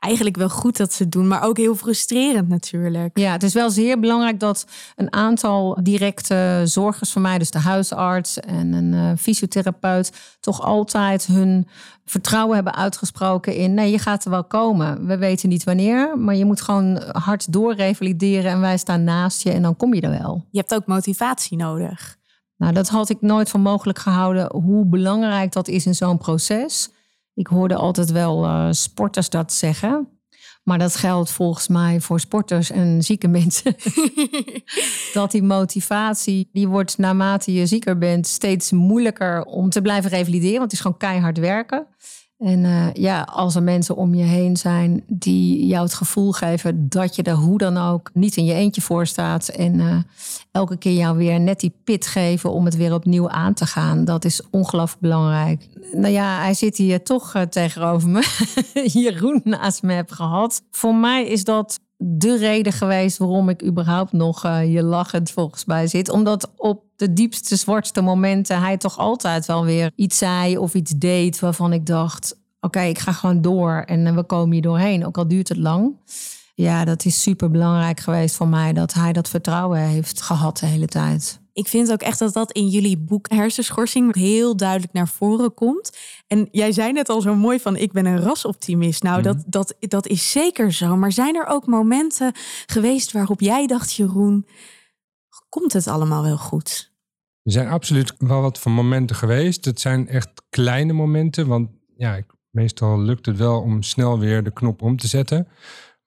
eigenlijk 0.00 0.37
wel 0.37 0.49
goed 0.49 0.76
dat 0.76 0.93
ze 0.93 1.02
het 1.02 1.12
doen, 1.12 1.29
maar 1.29 1.43
ook 1.43 1.56
heel 1.56 1.75
frustrerend 1.75 2.49
natuurlijk. 2.49 3.19
Ja, 3.19 3.32
het 3.32 3.43
is 3.43 3.55
wel 3.55 3.70
zeer 3.70 4.00
belangrijk 4.00 4.41
dat 4.41 4.67
een 4.97 5.12
aantal 5.12 5.79
directe 5.82 6.62
zorgers 6.64 7.11
van 7.11 7.23
mij, 7.23 7.38
dus 7.38 7.50
de 7.50 7.58
huisarts 7.58 8.41
en 8.41 8.73
een 8.73 8.93
uh, 8.93 9.11
fysiotherapeut, 9.19 10.12
toch 10.41 10.62
altijd 10.62 11.26
hun 11.26 11.69
vertrouwen 12.05 12.55
hebben 12.55 12.75
uitgesproken 12.75 13.55
in 13.55 13.75
nee, 13.75 13.91
je 13.91 13.99
gaat 13.99 14.25
er 14.25 14.31
wel 14.31 14.44
komen. 14.44 15.06
We 15.06 15.19
weten 15.19 15.49
niet 15.49 15.64
wanneer, 15.64 16.19
maar 16.19 16.35
je 16.35 16.44
moet 16.44 16.61
gewoon 16.61 17.02
hard 17.12 17.52
doorrevalideren 17.52 18.50
en 18.50 18.61
wij 18.61 18.79
staan 18.79 19.05
naast 19.05 19.43
je 19.43 19.50
en 19.52 19.62
dan 19.62 19.76
kom 19.76 19.94
je 19.94 20.00
er 20.00 20.19
wel. 20.19 20.47
Je 20.50 20.58
hebt 20.58 20.75
ook 20.75 20.87
motivatie 20.87 21.56
nodig. 21.56 22.19
Nou, 22.56 22.73
dat 22.73 22.88
had 22.88 23.08
ik 23.08 23.20
nooit 23.20 23.49
voor 23.49 23.61
mogelijk 23.61 23.99
gehouden, 23.99 24.52
hoe 24.52 24.87
belangrijk 24.87 25.52
dat 25.52 25.69
is 25.69 25.87
in 25.87 25.94
zo'n 25.94 26.19
proces. 26.19 26.91
Ik 27.41 27.47
hoorde 27.47 27.75
altijd 27.75 28.11
wel 28.11 28.45
uh, 28.45 28.69
sporters 28.71 29.31
dat 29.31 29.53
zeggen. 29.53 30.09
Maar 30.63 30.79
dat 30.79 30.97
geldt 30.97 31.31
volgens 31.31 31.69
mij 31.69 32.01
voor 32.01 32.21
sporters 32.21 32.71
en 32.71 33.03
zieke 33.03 33.29
mensen. 33.39 33.77
dat 35.13 35.31
die 35.31 35.43
motivatie, 35.43 36.49
die 36.53 36.69
wordt 36.69 36.99
naarmate 36.99 37.53
je 37.53 37.67
zieker 37.67 37.99
bent 37.99 38.27
steeds 38.27 38.71
moeilijker 38.71 39.45
om 39.45 39.71
te 39.71 39.83
blijven 39.83 40.11
revalideren. 40.11 40.59
Want 40.59 40.63
het 40.63 40.73
is 40.73 40.81
gewoon 40.81 40.97
keihard 40.97 41.39
werken. 41.39 41.87
En 42.41 42.65
uh, 42.65 42.93
ja, 42.93 43.23
als 43.23 43.55
er 43.55 43.63
mensen 43.63 43.97
om 43.97 44.15
je 44.15 44.23
heen 44.23 44.57
zijn 44.57 45.03
die 45.07 45.67
jou 45.67 45.83
het 45.85 45.95
gevoel 45.95 46.33
geven 46.33 46.89
dat 46.89 47.17
je 47.17 47.23
er 47.23 47.35
hoe 47.35 47.59
dan 47.59 47.77
ook 47.77 48.11
niet 48.15 48.37
in 48.37 48.45
je 48.45 48.55
eentje 48.55 48.81
voor 48.81 49.07
staat. 49.07 49.49
En 49.49 49.75
uh, 49.75 49.97
elke 50.51 50.77
keer 50.77 50.93
jou 50.93 51.17
weer 51.17 51.41
net 51.41 51.61
die 51.61 51.73
pit 51.85 52.07
geven 52.07 52.53
om 52.53 52.65
het 52.65 52.77
weer 52.77 52.95
opnieuw 52.95 53.29
aan 53.29 53.55
te 53.55 53.67
gaan. 53.67 54.05
Dat 54.05 54.25
is 54.25 54.43
ongelooflijk 54.51 55.01
belangrijk. 55.01 55.69
Nou 55.93 56.13
ja, 56.13 56.41
hij 56.41 56.55
zit 56.55 56.77
hier 56.77 57.03
toch 57.03 57.35
uh, 57.35 57.43
tegenover 57.43 58.09
me. 58.09 58.53
Jeroen 59.01 59.41
naast 59.45 59.83
me 59.83 59.93
heb 59.93 60.11
gehad. 60.11 60.63
Voor 60.71 60.95
mij 60.95 61.27
is 61.27 61.45
dat 61.45 61.81
de 62.02 62.37
reden 62.37 62.73
geweest 62.73 63.19
waarom 63.19 63.49
ik 63.49 63.64
überhaupt 63.64 64.12
nog 64.12 64.43
je 64.43 64.82
lachend 64.82 65.31
volgens 65.31 65.64
mij 65.64 65.87
zit. 65.87 66.11
Omdat 66.11 66.52
op 66.56 66.82
de 66.97 67.12
diepste, 67.12 67.56
zwartste 67.56 68.00
momenten 68.00 68.61
hij 68.61 68.76
toch 68.76 68.99
altijd 68.99 69.47
wel 69.47 69.64
weer 69.64 69.93
iets 69.94 70.19
zei 70.19 70.58
of 70.58 70.75
iets 70.75 70.93
deed 70.97 71.41
waarvan 71.41 71.73
ik 71.73 71.87
dacht: 71.87 72.38
oké, 72.61 72.81
ik 72.81 72.99
ga 72.99 73.12
gewoon 73.12 73.43
door 73.43 73.82
en 73.87 74.06
uh, 74.06 74.14
we 74.14 74.23
komen 74.23 74.52
hier 74.52 74.62
doorheen, 74.62 75.06
ook 75.06 75.19
al 75.19 75.29
duurt 75.29 75.49
het 75.49 75.58
lang. 75.58 75.94
Ja, 76.61 76.85
dat 76.85 77.05
is 77.05 77.23
super 77.23 77.51
belangrijk 77.51 78.01
geweest 78.01 78.37
voor 78.37 78.49
mij 78.49 78.73
dat 78.73 78.95
hij 78.95 79.12
dat 79.12 79.29
vertrouwen 79.29 79.81
heeft 79.81 80.23
gehad 80.23 80.59
de 80.59 80.67
hele 80.67 80.87
tijd. 80.87 81.41
Ik 81.53 81.69
vind 81.69 81.93
ook 81.93 82.01
echt 82.01 82.19
dat 82.19 82.33
dat 82.33 82.53
in 82.53 82.69
jullie 82.69 82.99
boek 82.99 83.31
Hersenschorsing 83.31 84.15
heel 84.15 84.57
duidelijk 84.57 84.93
naar 84.93 85.09
voren 85.09 85.55
komt. 85.55 85.97
En 86.27 86.49
jij 86.51 86.73
zei 86.73 86.93
net 86.93 87.09
al 87.09 87.21
zo 87.21 87.35
mooi 87.35 87.61
van 87.61 87.77
ik 87.77 87.93
ben 87.93 88.07
een 88.07 88.21
rasoptimist. 88.21 89.03
Nou, 89.03 89.23
dat, 89.23 89.37
mhm. 89.37 89.45
dat, 89.51 89.75
dat 89.79 90.07
is 90.07 90.31
zeker 90.31 90.73
zo. 90.73 90.97
Maar 90.97 91.12
zijn 91.12 91.37
er 91.37 91.47
ook 91.47 91.67
momenten 91.67 92.33
geweest 92.67 93.12
waarop 93.12 93.40
jij 93.40 93.67
dacht, 93.67 93.93
Jeroen, 93.93 94.47
komt 95.49 95.73
het 95.73 95.87
allemaal 95.87 96.23
wel 96.23 96.38
goed? 96.38 96.93
Er 97.43 97.52
zijn 97.52 97.69
absoluut 97.69 98.14
wel 98.19 98.40
wat 98.40 98.59
van 98.59 98.73
momenten 98.73 99.17
geweest. 99.17 99.64
Het 99.64 99.81
zijn 99.81 100.09
echt 100.09 100.29
kleine 100.50 100.93
momenten, 100.93 101.47
want 101.47 101.71
ja, 101.97 102.14
ik, 102.17 102.26
meestal 102.50 103.00
lukt 103.00 103.26
het 103.26 103.37
wel 103.37 103.61
om 103.61 103.83
snel 103.83 104.19
weer 104.19 104.43
de 104.43 104.52
knop 104.52 104.83
om 104.83 104.97
te 104.97 105.07
zetten. 105.07 105.49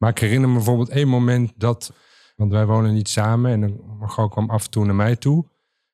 Maar 0.03 0.12
ik 0.12 0.19
herinner 0.19 0.50
me 0.50 0.55
bijvoorbeeld 0.55 0.89
één 0.89 1.07
moment 1.07 1.51
dat 1.55 1.93
want 2.36 2.51
wij 2.51 2.65
wonen 2.65 2.93
niet 2.93 3.10
samen 3.10 3.63
en 3.63 3.79
Margot 4.00 4.31
kwam 4.31 4.50
af 4.50 4.63
en 4.63 4.69
toe 4.69 4.86
naar 4.86 4.95
mij 4.95 5.15
toe. 5.15 5.45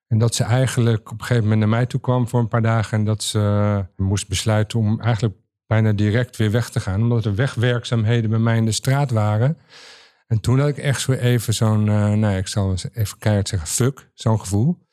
En 0.07 0.17
dat 0.17 0.35
ze 0.35 0.43
eigenlijk 0.43 1.11
op 1.11 1.19
een 1.19 1.25
gegeven 1.25 1.43
moment 1.43 1.59
naar 1.59 1.69
mij 1.69 1.85
toe 1.85 1.99
kwam 1.99 2.27
voor 2.27 2.39
een 2.39 2.47
paar 2.47 2.61
dagen. 2.61 2.97
En 2.97 3.05
dat 3.05 3.23
ze 3.23 3.85
moest 3.95 4.27
besluiten 4.27 4.79
om 4.79 5.01
eigenlijk 5.01 5.35
bijna 5.67 5.91
direct 5.91 6.37
weer 6.37 6.51
weg 6.51 6.69
te 6.69 6.79
gaan. 6.79 7.01
Omdat 7.01 7.25
er 7.25 7.35
wegwerkzaamheden 7.35 8.29
bij 8.29 8.39
mij 8.39 8.57
in 8.57 8.65
de 8.65 8.71
straat 8.71 9.11
waren. 9.11 9.57
En 10.27 10.39
toen 10.39 10.59
had 10.59 10.67
ik 10.67 10.77
echt 10.77 11.01
zo 11.01 11.11
even 11.11 11.53
zo'n, 11.53 11.85
uh, 11.85 12.13
nou 12.13 12.37
ik 12.37 12.47
zal 12.47 12.75
even 12.93 13.17
keihard 13.17 13.47
zeggen, 13.47 13.67
fuck, 13.67 14.11
zo'n 14.13 14.39
gevoel. 14.39 14.87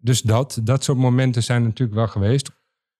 Dus 0.00 0.22
dat, 0.22 0.60
dat 0.62 0.84
soort 0.84 0.98
momenten 0.98 1.42
zijn 1.42 1.62
natuurlijk 1.62 1.98
wel 1.98 2.08
geweest. 2.08 2.50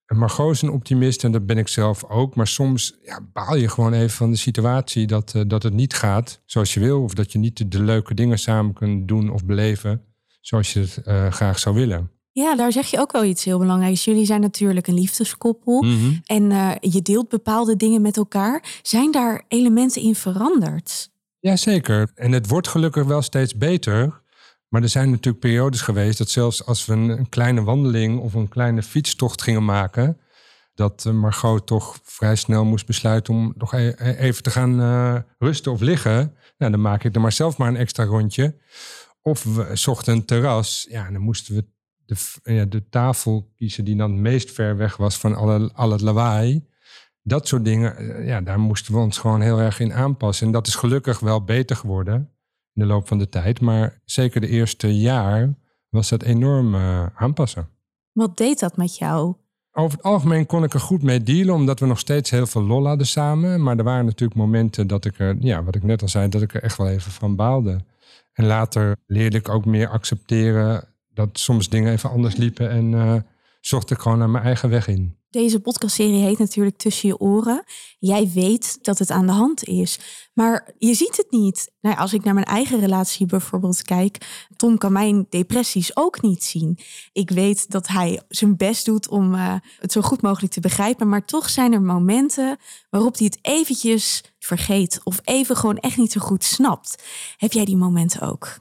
En 0.09 0.17
Margot 0.17 0.51
is 0.51 0.61
een 0.61 0.71
optimist 0.71 1.23
en 1.23 1.31
dat 1.31 1.45
ben 1.45 1.57
ik 1.57 1.67
zelf 1.67 2.03
ook. 2.03 2.35
Maar 2.35 2.47
soms 2.47 2.97
ja, 3.03 3.19
baal 3.33 3.55
je 3.55 3.69
gewoon 3.69 3.93
even 3.93 4.09
van 4.09 4.31
de 4.31 4.37
situatie 4.37 5.07
dat, 5.07 5.33
uh, 5.35 5.41
dat 5.47 5.63
het 5.63 5.73
niet 5.73 5.93
gaat 5.93 6.41
zoals 6.45 6.73
je 6.73 6.79
wil. 6.79 7.03
Of 7.03 7.13
dat 7.13 7.31
je 7.31 7.39
niet 7.39 7.71
de, 7.71 7.83
leuke 7.83 8.13
dingen 8.13 8.39
samen 8.39 8.73
kunt 8.73 9.07
doen 9.07 9.31
of 9.31 9.45
beleven 9.45 10.01
zoals 10.41 10.73
je 10.73 10.79
het 10.79 11.01
uh, 11.05 11.31
graag 11.31 11.59
zou 11.59 11.75
willen. 11.75 12.11
Ja, 12.31 12.55
daar 12.55 12.71
zeg 12.71 12.87
je 12.87 12.99
ook 12.99 13.11
wel 13.11 13.23
iets 13.23 13.43
heel 13.45 13.59
belangrijks. 13.59 14.03
Jullie 14.03 14.25
zijn 14.25 14.41
natuurlijk 14.41 14.87
een 14.87 14.93
liefdeskoppel 14.93 15.81
mm 15.81 16.19
en 16.25 16.51
uh, 16.51 16.71
je 16.79 17.01
deelt 17.01 17.29
bepaalde 17.29 17.75
dingen 17.75 18.01
met 18.01 18.17
elkaar. 18.17 18.79
Zijn 18.81 19.11
daar 19.11 19.43
elementen 19.47 20.01
in 20.01 20.15
veranderd? 20.15 21.09
Jazeker. 21.39 22.11
En 22.15 22.31
het 22.31 22.47
wordt 22.47 22.67
gelukkig 22.67 23.05
wel 23.05 23.21
steeds 23.21 23.57
beter. 23.57 24.21
Maar 24.69 24.81
er 24.81 24.89
zijn 24.89 25.09
natuurlijk 25.09 25.43
periodes 25.43 25.81
geweest 25.81 26.17
dat 26.17 26.29
zelfs 26.29 26.65
als 26.65 26.85
we 26.85 26.93
een, 26.93 27.29
kleine 27.29 27.63
wandeling 27.63 28.19
of 28.19 28.33
een 28.33 28.47
kleine 28.47 28.83
fietstocht 28.83 29.41
gingen 29.41 29.65
maken, 29.65 30.17
dat 30.73 31.05
eh, 31.05 31.13
Margot 31.13 31.67
toch 31.67 31.99
vrij 32.03 32.35
snel 32.35 32.65
moest 32.65 32.85
besluiten 32.85 33.33
om 33.33 33.53
nog 33.57 33.73
e-, 33.73 33.93
e-, 33.97 34.15
even 34.15 34.43
te 34.43 34.49
gaan 34.49 34.79
uh, 34.79 35.15
rusten 35.37 35.71
of 35.71 35.81
liggen. 35.81 36.35
Nou, 36.57 36.71
dan 36.71 36.81
maak 36.81 37.03
ik 37.03 37.15
er 37.15 37.21
maar 37.21 37.31
zelf 37.31 37.57
maar 37.57 37.67
een 37.67 37.75
extra 37.75 38.03
rondje. 38.03 38.55
Of 39.21 39.43
we 39.43 39.75
zochten 39.75 40.13
een 40.13 40.25
terras. 40.25 40.85
Ja, 40.89 41.11
dan 41.11 41.21
moesten 41.21 41.55
we 41.55 41.65
de, 42.05 42.15
ja, 42.53 42.65
de 42.65 42.89
tafel 42.89 43.51
kiezen 43.55 43.85
die 43.85 43.95
dan 43.95 44.11
het 44.11 44.19
meest 44.19 44.51
ver 44.51 44.77
weg 44.77 44.97
was 44.97 45.17
van 45.17 45.35
alle, 45.35 45.71
al 45.73 45.91
het 45.91 46.01
lawaai. 46.01 46.67
Dat 47.21 47.47
soort 47.47 47.65
dingen, 47.65 47.97
eh, 47.97 48.27
ja, 48.27 48.41
daar 48.41 48.59
moesten 48.59 48.93
we 48.93 48.99
ons 48.99 49.17
gewoon 49.17 49.41
heel 49.41 49.59
erg 49.59 49.79
in 49.79 49.93
aanpassen. 49.93 50.45
En 50.45 50.53
dat 50.53 50.67
is 50.67 50.75
gelukkig 50.75 51.19
wel 51.19 51.43
beter 51.43 51.75
geworden 51.75 52.33
in 52.79 52.87
de 52.87 52.93
loop 52.93 53.07
van 53.07 53.17
de 53.17 53.29
tijd. 53.29 53.61
Maar 53.61 54.01
zeker 54.05 54.41
de 54.41 54.47
eerste 54.47 54.99
jaar 54.99 55.53
was 55.89 56.09
dat 56.09 56.23
enorm 56.23 56.75
uh, 56.75 57.05
aanpassen. 57.15 57.69
Wat 58.11 58.37
deed 58.37 58.59
dat 58.59 58.77
met 58.77 58.97
jou? 58.97 59.35
Over 59.71 59.97
het 59.97 60.05
algemeen 60.05 60.45
kon 60.45 60.63
ik 60.63 60.73
er 60.73 60.79
goed 60.79 61.03
mee 61.03 61.23
dealen, 61.23 61.55
omdat 61.55 61.79
we 61.79 61.85
nog 61.85 61.99
steeds 61.99 62.29
heel 62.29 62.47
veel 62.47 62.63
lol 62.63 62.87
hadden 62.87 63.07
samen. 63.07 63.63
Maar 63.63 63.77
er 63.77 63.83
waren 63.83 64.05
natuurlijk 64.05 64.39
momenten 64.39 64.87
dat 64.87 65.05
ik 65.05 65.19
er, 65.19 65.35
ja, 65.39 65.63
wat 65.63 65.75
ik 65.75 65.83
net 65.83 66.01
al 66.01 66.07
zei, 66.07 66.29
dat 66.29 66.41
ik 66.41 66.53
er 66.53 66.63
echt 66.63 66.77
wel 66.77 66.87
even 66.87 67.11
van 67.11 67.35
baalde. 67.35 67.79
En 68.33 68.45
later 68.45 68.95
leerde 69.05 69.37
ik 69.37 69.49
ook 69.49 69.65
meer 69.65 69.89
accepteren 69.89 70.87
dat 71.13 71.39
soms 71.39 71.69
dingen 71.69 71.91
even 71.91 72.09
anders 72.09 72.35
liepen 72.35 72.69
en 72.69 72.91
uh, 72.91 73.15
zocht 73.61 73.91
ik 73.91 73.99
gewoon 73.99 74.17
naar 74.17 74.29
mijn 74.29 74.43
eigen 74.43 74.69
weg 74.69 74.87
in. 74.87 75.18
Deze 75.29 75.59
podcastserie 75.59 76.23
heet 76.23 76.37
natuurlijk 76.37 76.77
Tussen 76.77 77.09
je 77.09 77.19
oren. 77.19 77.63
Jij 77.99 78.31
weet 78.33 78.83
dat 78.83 78.99
het 78.99 79.11
aan 79.11 79.25
de 79.25 79.31
hand 79.31 79.63
is, 79.63 79.99
maar 80.33 80.73
je 80.77 80.93
ziet 80.93 81.17
het 81.17 81.31
niet. 81.31 81.71
Nou, 81.81 81.97
als 81.97 82.13
ik 82.13 82.23
naar 82.23 82.33
mijn 82.33 82.45
eigen 82.45 82.79
relatie 82.79 83.25
bijvoorbeeld 83.25 83.81
kijk, 83.81 84.45
Tom 84.55 84.77
kan 84.77 84.91
mijn 84.91 85.25
depressies 85.29 85.95
ook 85.95 86.21
niet 86.21 86.43
zien. 86.43 86.77
Ik 87.11 87.29
weet 87.29 87.71
dat 87.71 87.87
hij 87.87 88.21
zijn 88.27 88.57
best 88.57 88.85
doet 88.85 89.09
om 89.09 89.33
uh, 89.33 89.55
het 89.79 89.91
zo 89.91 90.01
goed 90.01 90.21
mogelijk 90.21 90.53
te 90.53 90.59
begrijpen, 90.59 91.09
maar 91.09 91.25
toch 91.25 91.49
zijn 91.49 91.73
er 91.73 91.81
momenten 91.81 92.57
waarop 92.89 93.17
hij 93.17 93.25
het 93.25 93.39
eventjes 93.41 94.23
vergeet 94.39 94.99
of 95.03 95.19
even 95.23 95.55
gewoon 95.55 95.77
echt 95.77 95.97
niet 95.97 96.11
zo 96.11 96.19
goed 96.19 96.43
snapt. 96.43 97.03
Heb 97.37 97.51
jij 97.51 97.65
die 97.65 97.77
momenten 97.77 98.21
ook? 98.21 98.59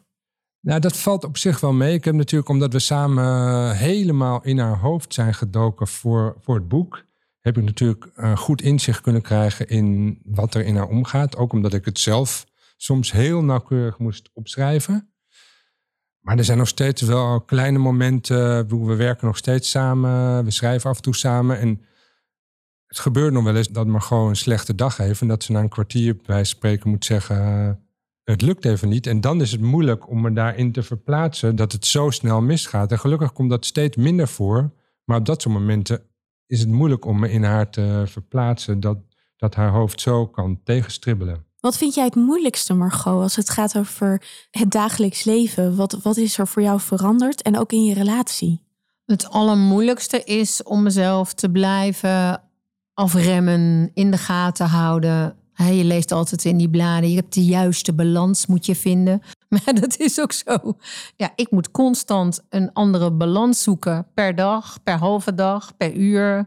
Nou, 0.61 0.81
dat 0.81 0.97
valt 0.97 1.25
op 1.25 1.37
zich 1.37 1.61
wel 1.61 1.73
mee. 1.73 1.95
Ik 1.95 2.05
heb 2.05 2.15
natuurlijk, 2.15 2.50
omdat 2.50 2.73
we 2.73 2.79
samen 2.79 3.77
helemaal 3.77 4.43
in 4.45 4.59
haar 4.59 4.79
hoofd 4.79 5.15
zijn 5.15 5.35
gedoken 5.35 5.87
voor, 5.87 6.37
voor 6.41 6.55
het 6.55 6.69
boek, 6.69 7.05
heb 7.41 7.57
ik 7.59 7.65
natuurlijk 7.65 8.11
uh, 8.17 8.37
goed 8.37 8.62
inzicht 8.62 9.00
kunnen 9.00 9.23
krijgen 9.23 9.69
in 9.69 10.19
wat 10.25 10.55
er 10.55 10.65
in 10.65 10.77
haar 10.77 10.88
omgaat. 10.88 11.37
Ook 11.37 11.53
omdat 11.53 11.75
ik 11.75 11.85
het 11.85 11.99
zelf 11.99 12.47
soms 12.77 13.12
heel 13.12 13.45
nauwkeurig 13.45 13.99
moest 13.99 14.31
opschrijven. 14.33 15.12
Maar 16.21 16.38
er 16.38 16.45
zijn 16.45 16.59
nog 16.59 16.69
steeds 16.69 17.03
wel 17.03 17.41
kleine 17.41 17.79
momenten. 17.79 18.69
We 18.87 18.95
werken 18.95 19.27
nog 19.27 19.37
steeds 19.37 19.71
samen. 19.71 20.45
We 20.45 20.50
schrijven 20.50 20.91
af 20.91 20.97
en 20.97 21.03
toe 21.03 21.17
samen. 21.17 21.59
En 21.59 21.85
het 22.87 22.99
gebeurt 22.99 23.33
nog 23.33 23.45
wel 23.45 23.57
eens 23.57 23.69
dat 23.69 23.87
gewoon 24.03 24.29
een 24.29 24.37
slechte 24.37 24.75
dag 24.75 24.97
heeft. 24.97 25.21
En 25.21 25.29
dat 25.29 25.43
ze 25.43 25.53
na 25.53 25.61
een 25.61 25.69
kwartier 25.69 26.17
bij 26.17 26.45
spreken 26.45 26.91
moet 26.91 27.05
zeggen 27.05 27.88
het 28.31 28.43
lukt 28.43 28.65
even 28.65 28.89
niet. 28.89 29.07
En 29.07 29.21
dan 29.21 29.41
is 29.41 29.53
het 29.53 29.61
moeilijk 29.61 30.09
om 30.09 30.21
me 30.21 30.33
daarin 30.33 30.73
te 30.73 30.83
verplaatsen 30.83 31.57
dat 31.57 31.73
het 31.73 31.87
zo 31.87 32.11
snel 32.11 32.41
misgaat. 32.41 32.93
En 32.93 32.99
gelukkig 32.99 33.33
komt 33.33 33.51
dat 33.51 33.67
steeds 33.67 33.97
minder 33.97 34.29
voor. 34.29 34.71
Maar 35.05 35.19
op 35.19 35.27
dat 35.27 35.43
soort 35.43 35.55
momenten 35.55 36.03
is 36.47 36.61
het 36.61 36.69
moeilijk 36.69 37.05
om 37.05 37.19
me 37.19 37.31
in 37.31 37.43
haar 37.43 37.71
te 37.71 38.03
verplaatsen 38.07 38.81
dat, 38.81 38.99
dat 39.37 39.55
haar 39.55 39.71
hoofd 39.71 40.01
zo 40.01 40.27
kan 40.27 40.61
tegenstribbelen. 40.65 41.45
Wat 41.61 41.77
vind 41.77 41.95
jij 41.95 42.05
het 42.05 42.15
moeilijkste, 42.15 42.75
Margot, 42.75 43.23
als 43.23 43.37
het 43.37 43.51
gaat 43.51 43.79
over 43.79 44.23
het 44.51 44.71
dagelijks 44.71 45.25
leven? 45.25 45.77
Wat, 45.77 45.93
wat 46.03 46.17
is 46.17 46.39
er 46.39 46.47
voor 46.47 46.63
jou 46.63 46.81
veranderd 46.81 47.43
en 47.43 47.59
ook 47.59 47.73
in 47.73 47.85
je 47.85 47.95
relatie? 47.95 48.63
Het 49.05 49.31
allermoeilijkste 49.31 50.25
is 50.25 50.63
om 50.63 50.83
mezelf 50.83 51.35
te 51.35 51.51
blijven 51.51 52.43
afremmen, 52.95 53.91
in 53.95 54.11
de 54.11 54.19
gaten 54.19 54.67
houden, 54.67 55.38
je 55.65 55.85
leest 55.85 56.12
altijd 56.12 56.45
in 56.45 56.57
die 56.57 56.71
bladen, 56.71 57.11
je 57.11 57.17
hebt 57.17 57.35
de 57.35 57.45
juiste 57.45 57.93
balans 57.93 58.47
moet 58.47 58.67
je 58.67 58.75
vinden. 58.75 59.23
Maar 59.49 59.75
dat 59.81 59.99
is 59.99 60.21
ook 60.21 60.33
zo. 60.33 60.77
Ja, 61.17 61.33
ik 61.35 61.50
moet 61.50 61.71
constant 61.71 62.41
een 62.49 62.73
andere 62.73 63.11
balans 63.11 63.62
zoeken 63.62 64.07
per 64.15 64.35
dag, 64.35 64.83
per 64.83 64.99
halve 64.99 65.35
dag, 65.35 65.77
per 65.77 65.95
uur, 65.95 66.47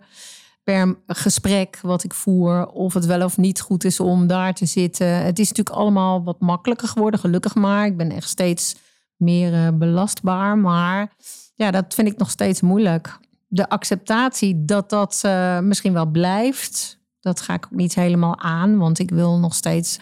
per 0.64 0.96
gesprek 1.08 1.80
wat 1.82 2.04
ik 2.04 2.14
voer. 2.14 2.68
Of 2.68 2.94
het 2.94 3.06
wel 3.06 3.24
of 3.24 3.38
niet 3.38 3.62
goed 3.62 3.84
is 3.84 4.00
om 4.00 4.28
daar 4.28 4.54
te 4.54 4.66
zitten. 4.66 5.08
Het 5.08 5.40
is 5.40 5.50
natuurlijk 5.50 5.76
allemaal 5.76 6.24
wat 6.24 6.40
makkelijker 6.40 6.88
geworden, 6.88 7.20
gelukkig 7.20 7.56
maar. 7.56 7.86
Ik 7.86 7.98
ben 7.98 8.12
echt 8.12 8.30
steeds 8.30 8.76
meer 9.16 9.54
uh, 9.54 9.68
belastbaar. 9.74 10.58
Maar 10.58 11.16
ja, 11.56 11.72
dat 11.72 11.94
vind 11.94 12.08
ik 12.08 12.18
nog 12.18 12.30
steeds 12.30 12.62
moeilijk. 12.62 13.18
De 13.48 13.70
acceptatie 13.70 14.66
dat 14.66 14.90
dat 14.90 15.22
uh, 15.26 15.60
misschien 15.60 15.94
wel 15.94 16.06
blijft 16.06 17.01
dat 17.22 17.42
ga 17.42 17.54
ik 17.54 17.66
ook 17.66 17.78
niet 17.78 17.96
helemaal 17.96 18.40
aan, 18.40 18.78
want 18.78 19.00
ik 19.00 19.10
wil 19.10 19.40
nog 19.40 19.56
steeds 19.56 20.00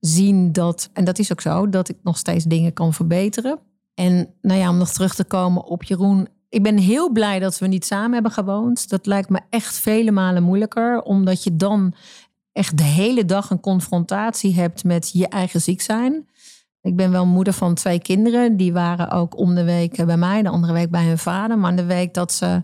zien 0.00 0.52
dat, 0.52 0.90
en 0.92 1.04
dat 1.04 1.18
is 1.18 1.32
ook 1.32 1.40
zo, 1.40 1.68
dat 1.68 1.88
ik 1.88 1.96
nog 2.02 2.18
steeds 2.18 2.44
dingen 2.44 2.72
kan 2.72 2.94
verbeteren. 2.94 3.58
En 3.94 4.28
nou 4.42 4.60
ja, 4.60 4.68
om 4.68 4.76
nog 4.76 4.92
terug 4.92 5.14
te 5.14 5.24
komen 5.24 5.64
op 5.64 5.82
Jeroen. 5.82 6.28
Ik 6.48 6.62
ben 6.62 6.78
heel 6.78 7.10
blij 7.12 7.38
dat 7.38 7.58
we 7.58 7.66
niet 7.66 7.84
samen 7.84 8.12
hebben 8.12 8.32
gewoond. 8.32 8.88
Dat 8.88 9.06
lijkt 9.06 9.28
me 9.28 9.40
echt 9.50 9.78
vele 9.78 10.10
malen 10.10 10.42
moeilijker, 10.42 11.02
omdat 11.02 11.44
je 11.44 11.56
dan 11.56 11.94
echt 12.52 12.78
de 12.78 12.84
hele 12.84 13.24
dag 13.24 13.50
een 13.50 13.60
confrontatie 13.60 14.54
hebt 14.54 14.84
met 14.84 15.10
je 15.12 15.28
eigen 15.28 15.60
ziek 15.60 15.80
zijn. 15.80 16.28
Ik 16.82 16.96
ben 16.96 17.10
wel 17.10 17.26
moeder 17.26 17.52
van 17.52 17.74
twee 17.74 17.98
kinderen. 17.98 18.56
Die 18.56 18.72
waren 18.72 19.10
ook 19.10 19.38
om 19.38 19.54
de 19.54 19.64
week 19.64 20.06
bij 20.06 20.16
mij, 20.16 20.42
de 20.42 20.48
andere 20.48 20.72
week 20.72 20.90
bij 20.90 21.04
hun 21.04 21.18
vader. 21.18 21.58
Maar 21.58 21.76
de 21.76 21.84
week 21.84 22.14
dat 22.14 22.32
ze 22.32 22.62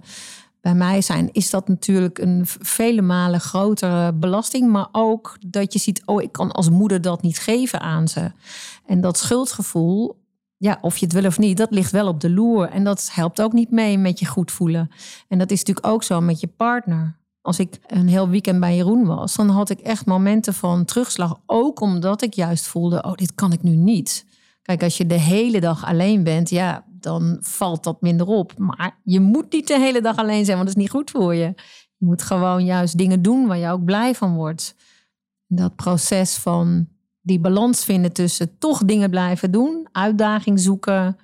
bij 0.63 0.75
mij 0.75 1.01
zijn, 1.01 1.29
is 1.33 1.51
dat 1.51 1.69
natuurlijk 1.69 2.19
een 2.19 2.43
vele 2.47 3.03
malen 3.03 3.41
grotere 3.41 4.13
belasting. 4.13 4.71
Maar 4.71 4.89
ook 4.93 5.37
dat 5.47 5.73
je 5.73 5.79
ziet, 5.79 6.03
oh, 6.05 6.23
ik 6.23 6.33
kan 6.33 6.53
als 6.53 6.71
moeder 6.71 7.01
dat 7.01 7.23
niet 7.23 7.39
geven 7.39 7.81
aan 7.81 8.09
ze. 8.09 8.33
En 8.87 9.01
dat 9.01 9.19
schuldgevoel, 9.19 10.21
ja, 10.57 10.79
of 10.81 10.97
je 10.97 11.05
het 11.05 11.15
wil 11.15 11.27
of 11.27 11.39
niet, 11.39 11.57
dat 11.57 11.71
ligt 11.71 11.91
wel 11.91 12.09
op 12.09 12.21
de 12.21 12.31
loer. 12.31 12.69
En 12.69 12.85
dat 12.85 13.11
helpt 13.13 13.43
ook 13.43 13.53
niet 13.53 13.71
mee 13.71 13.99
met 13.99 14.19
je 14.19 14.27
goed 14.27 14.51
voelen. 14.51 14.91
En 15.29 15.39
dat 15.39 15.51
is 15.51 15.59
natuurlijk 15.59 15.87
ook 15.87 16.03
zo 16.03 16.21
met 16.21 16.41
je 16.41 16.47
partner. 16.47 17.21
Als 17.41 17.59
ik 17.59 17.79
een 17.87 18.09
heel 18.09 18.29
weekend 18.29 18.61
bij 18.61 18.77
Jeroen 18.77 19.07
was, 19.07 19.35
dan 19.35 19.49
had 19.49 19.71
ik 19.71 19.81
echt 19.81 20.07
momenten 20.07 20.55
van 20.55 20.85
terugslag. 20.85 21.41
Ook 21.47 21.81
omdat 21.81 22.23
ik 22.23 22.35
juist 22.35 22.67
voelde, 22.67 23.03
oh, 23.03 23.15
dit 23.15 23.35
kan 23.35 23.53
ik 23.53 23.63
nu 23.63 23.77
niet. 23.77 24.27
Kijk, 24.63 24.83
als 24.83 24.97
je 24.97 25.07
de 25.07 25.21
hele 25.21 25.61
dag 25.61 25.85
alleen 25.85 26.23
bent, 26.23 26.51
ja, 26.51 26.85
dan 27.03 27.39
valt 27.41 27.85
dat 27.85 28.01
minder 28.01 28.27
op. 28.27 28.59
Maar 28.59 29.01
je 29.05 29.21
moet 29.21 29.53
niet 29.53 29.67
de 29.67 29.79
hele 29.79 30.01
dag 30.01 30.17
alleen 30.17 30.45
zijn, 30.45 30.57
want 30.57 30.69
dat 30.69 30.77
is 30.77 30.83
niet 30.83 30.93
goed 30.93 31.11
voor 31.11 31.35
je. 31.35 31.55
Je 31.97 32.07
moet 32.07 32.23
gewoon 32.23 32.65
juist 32.65 32.99
dingen 32.99 33.23
doen 33.23 33.47
waar 33.47 33.59
je 33.59 33.69
ook 33.69 33.85
blij 33.85 34.15
van 34.15 34.35
wordt. 34.35 34.75
Dat 35.47 35.77
proces 35.77 36.37
van 36.37 36.89
die 37.21 37.41
balans 37.41 37.85
vinden 37.85 38.13
tussen 38.13 38.59
toch 38.59 38.85
dingen 38.85 39.11
blijven 39.11 39.51
doen, 39.51 39.89
uitdaging 39.93 40.61
zoeken, 40.61 41.17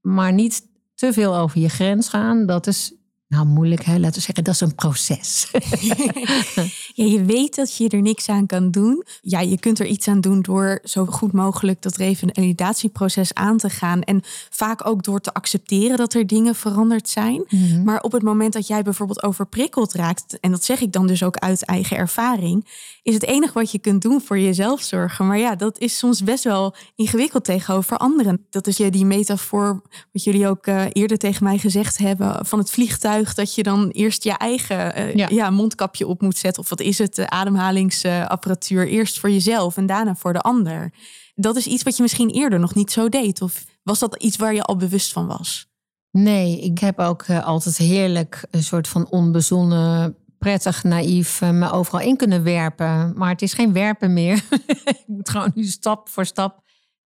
maar 0.00 0.32
niet 0.32 0.62
te 0.94 1.12
veel 1.12 1.36
over 1.36 1.60
je 1.60 1.68
grens 1.68 2.08
gaan. 2.08 2.46
Dat 2.46 2.66
is 2.66 2.92
nou, 3.28 3.46
moeilijk, 3.46 3.84
hè? 3.84 3.98
laten 3.98 4.14
we 4.14 4.20
zeggen, 4.20 4.44
dat 4.44 4.54
is 4.54 4.60
een 4.60 4.74
proces. 4.74 5.50
ja, 6.98 7.04
je 7.04 7.24
weet 7.24 7.54
dat 7.54 7.76
je 7.76 7.88
er 7.88 8.02
niks 8.02 8.28
aan 8.28 8.46
kan 8.46 8.70
doen. 8.70 9.04
Ja, 9.20 9.40
je 9.40 9.58
kunt 9.58 9.78
er 9.78 9.86
iets 9.86 10.08
aan 10.08 10.20
doen 10.20 10.42
door 10.42 10.78
zo 10.84 11.06
goed 11.06 11.32
mogelijk 11.32 11.82
dat 11.82 11.96
revalidatieproces 11.96 13.34
aan 13.34 13.56
te 13.56 13.70
gaan. 13.70 14.02
En 14.02 14.20
vaak 14.50 14.86
ook 14.86 15.02
door 15.02 15.20
te 15.20 15.34
accepteren 15.34 15.96
dat 15.96 16.14
er 16.14 16.26
dingen 16.26 16.54
veranderd 16.54 17.08
zijn. 17.08 17.44
Mhm. 17.48 17.82
Maar 17.82 18.00
op 18.00 18.12
het 18.12 18.22
moment 18.22 18.52
dat 18.52 18.66
jij 18.66 18.82
bijvoorbeeld 18.82 19.22
overprikkeld 19.22 19.92
raakt, 19.92 20.40
en 20.40 20.50
dat 20.50 20.64
zeg 20.64 20.80
ik 20.80 20.92
dan 20.92 21.06
dus 21.06 21.22
ook 21.22 21.36
uit 21.36 21.64
eigen 21.64 21.96
ervaring, 21.96 22.66
is 23.02 23.14
het 23.14 23.24
enige 23.24 23.52
wat 23.52 23.70
je 23.70 23.78
kunt 23.78 24.02
doen 24.02 24.20
voor 24.20 24.38
jezelf 24.38 24.82
zorgen. 24.82 25.26
Maar 25.26 25.38
ja, 25.38 25.54
dat 25.54 25.78
is 25.78 25.98
soms 25.98 26.24
best 26.24 26.44
wel 26.44 26.74
ingewikkeld 26.96 27.44
tegenover 27.44 27.96
anderen. 27.96 28.46
Dat 28.50 28.66
is 28.66 28.76
je 28.76 28.90
die 28.90 29.04
metafoor, 29.04 29.82
wat 30.12 30.24
jullie 30.24 30.48
ook 30.48 30.66
uh, 30.66 30.84
eerder 30.92 31.18
tegen 31.18 31.44
mij 31.44 31.58
gezegd 31.58 31.98
hebben, 31.98 32.46
van 32.46 32.58
het 32.58 32.70
vliegtuig 32.70 33.34
dat 33.34 33.54
je 33.54 33.62
dan 33.62 33.88
eerst 33.88 34.24
je 34.24 34.36
eigen 34.36 35.16
uh, 35.16 35.28
ja. 35.28 35.50
mondkapje 35.50 36.06
op 36.06 36.20
moet 36.20 36.36
zetten. 36.36 36.62
Of 36.62 36.68
wat 36.68 36.80
is 36.88 36.98
het, 36.98 37.14
de 37.14 37.30
ademhalingsapparatuur. 37.30 38.88
Eerst 38.88 39.18
voor 39.18 39.30
jezelf 39.30 39.76
en 39.76 39.86
daarna 39.86 40.14
voor 40.14 40.32
de 40.32 40.40
ander. 40.40 40.92
Dat 41.34 41.56
is 41.56 41.66
iets 41.66 41.82
wat 41.82 41.96
je 41.96 42.02
misschien 42.02 42.30
eerder 42.30 42.60
nog 42.60 42.74
niet 42.74 42.92
zo 42.92 43.08
deed. 43.08 43.42
Of 43.42 43.64
was 43.82 43.98
dat 43.98 44.16
iets 44.16 44.36
waar 44.36 44.54
je 44.54 44.62
al 44.62 44.76
bewust 44.76 45.12
van 45.12 45.26
was? 45.26 45.68
Nee, 46.10 46.60
ik 46.60 46.78
heb 46.78 46.98
ook 46.98 47.26
uh, 47.26 47.46
altijd 47.46 47.76
heerlijk 47.76 48.46
een 48.50 48.62
soort 48.62 48.88
van 48.88 49.10
onbezonnen, 49.10 50.16
prettig, 50.38 50.84
naïef 50.84 51.40
uh, 51.40 51.50
me 51.50 51.70
overal 51.70 52.00
in 52.00 52.16
kunnen 52.16 52.42
werpen. 52.42 53.12
Maar 53.16 53.30
het 53.30 53.42
is 53.42 53.52
geen 53.52 53.72
werpen 53.72 54.12
meer. 54.12 54.44
ik 54.84 55.04
moet 55.06 55.28
gewoon 55.28 55.52
nu 55.54 55.64
stap 55.64 56.08
voor 56.08 56.26
stap 56.26 56.62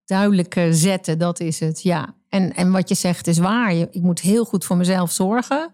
duidelijk 0.06 0.68
zetten. 0.72 1.18
Dat 1.18 1.40
is 1.40 1.60
het, 1.60 1.82
ja. 1.82 2.16
En, 2.30 2.54
en 2.56 2.72
wat 2.72 2.90
je 2.90 2.96
zegt 2.96 3.28
is 3.28 3.38
waar. 3.38 3.74
Ik 3.74 4.02
moet 4.02 4.20
heel 4.20 4.46
goed 4.46 4.66
voor 4.66 4.78
mezelf 4.78 5.12
zorgen. 5.12 5.74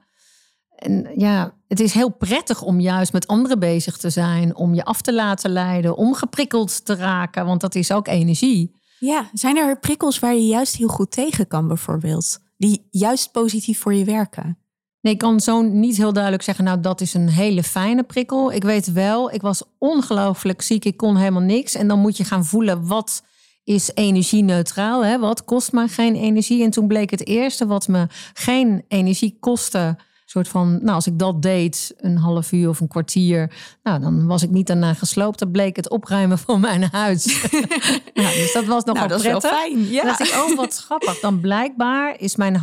En 0.77 1.07
ja, 1.15 1.53
het 1.67 1.79
is 1.79 1.93
heel 1.93 2.10
prettig 2.10 2.62
om 2.62 2.79
juist 2.79 3.13
met 3.13 3.27
anderen 3.27 3.60
bezig 3.60 3.98
te 3.98 4.10
zijn, 4.10 4.55
om 4.55 4.74
je 4.74 4.86
af 4.86 5.01
te 5.01 5.13
laten 5.13 5.51
leiden, 5.51 5.98
om 5.98 6.13
geprikkeld 6.13 6.86
te 6.86 6.96
raken, 6.96 7.46
want 7.46 7.62
dat 7.62 7.75
is 7.75 7.91
ook 7.91 8.07
energie. 8.07 8.75
Ja, 9.00 9.29
zijn 9.34 9.57
er 9.57 9.79
prikkels 9.79 10.19
waar 10.19 10.34
je 10.34 10.46
juist 10.46 10.75
heel 10.75 10.88
goed 10.88 11.12
tegen 11.12 11.48
kan, 11.48 11.67
bijvoorbeeld, 11.67 12.39
die 12.57 12.88
juist 12.91 13.31
positief 13.31 13.79
voor 13.79 13.93
je 13.93 14.05
werken? 14.05 14.57
Nee, 15.01 15.13
ik 15.13 15.19
kan 15.19 15.39
zo 15.39 15.62
niet 15.62 15.98
heel 15.98 16.13
duidelijk 16.13 16.43
zeggen, 16.43 16.63
nou 16.63 16.79
dat 16.79 17.01
is 17.01 17.13
een 17.13 17.29
hele 17.29 17.63
fijne 17.63 18.03
prikkel. 18.03 18.51
Ik 18.51 18.63
weet 18.63 18.91
wel, 18.91 19.34
ik 19.34 19.41
was 19.41 19.63
ongelooflijk 19.77 20.62
ziek, 20.62 20.86
ik 20.86 20.98
kon 20.98 21.17
helemaal 21.17 21.41
niks. 21.41 21.75
En 21.75 21.88
dan 21.88 22.00
moet 22.00 22.17
je 22.17 22.24
gaan 22.24 22.46
voelen, 22.46 22.88
wat 22.88 23.24
is 23.63 23.91
energie-neutraal? 23.93 25.05
Hè? 25.05 25.19
Wat 25.19 25.46
kost 25.46 25.72
me 25.72 25.88
geen 25.88 26.15
energie? 26.15 26.63
En 26.63 26.69
toen 26.69 26.88
bleek 26.88 27.10
het 27.10 27.27
eerste 27.27 27.67
wat 27.67 27.88
me 27.88 28.07
geen 28.34 28.86
energie 28.88 29.38
kostte, 29.39 29.98
soort 30.29 30.48
van, 30.48 30.79
nou, 30.81 30.91
als 30.96 31.07
ik 31.07 31.19
dat 31.19 31.41
deed, 31.41 31.93
een 31.98 32.17
half 32.17 32.51
uur 32.51 32.69
of 32.69 32.79
een 32.79 32.88
kwartier, 32.88 33.51
nou, 33.84 34.00
dan 34.00 34.27
was 34.27 34.43
ik 34.43 34.50
niet 34.50 34.67
daarna 34.67 34.93
gesloopt. 34.93 35.39
Dan 35.39 35.51
bleek 35.51 35.75
het 35.75 35.89
opruimen 35.89 36.38
van 36.38 36.60
mijn 36.60 36.89
huis. 36.91 37.41
nou, 38.13 38.36
dus 38.36 38.53
dat 38.53 38.65
was 38.65 38.84
nogal 38.84 39.07
nou, 39.07 39.07
dat 39.07 39.22
prettig. 39.22 39.43
Is 39.43 39.50
wel 39.50 39.60
fijn. 39.60 39.89
Ja. 39.89 40.03
Dan 40.03 40.05
dacht 40.05 40.19
ik, 40.19 40.34
oh, 40.34 40.55
wat 40.55 40.77
grappig. 40.77 41.19
Dan 41.19 41.39
blijkbaar 41.39 42.19
is 42.19 42.36
mijn, 42.36 42.62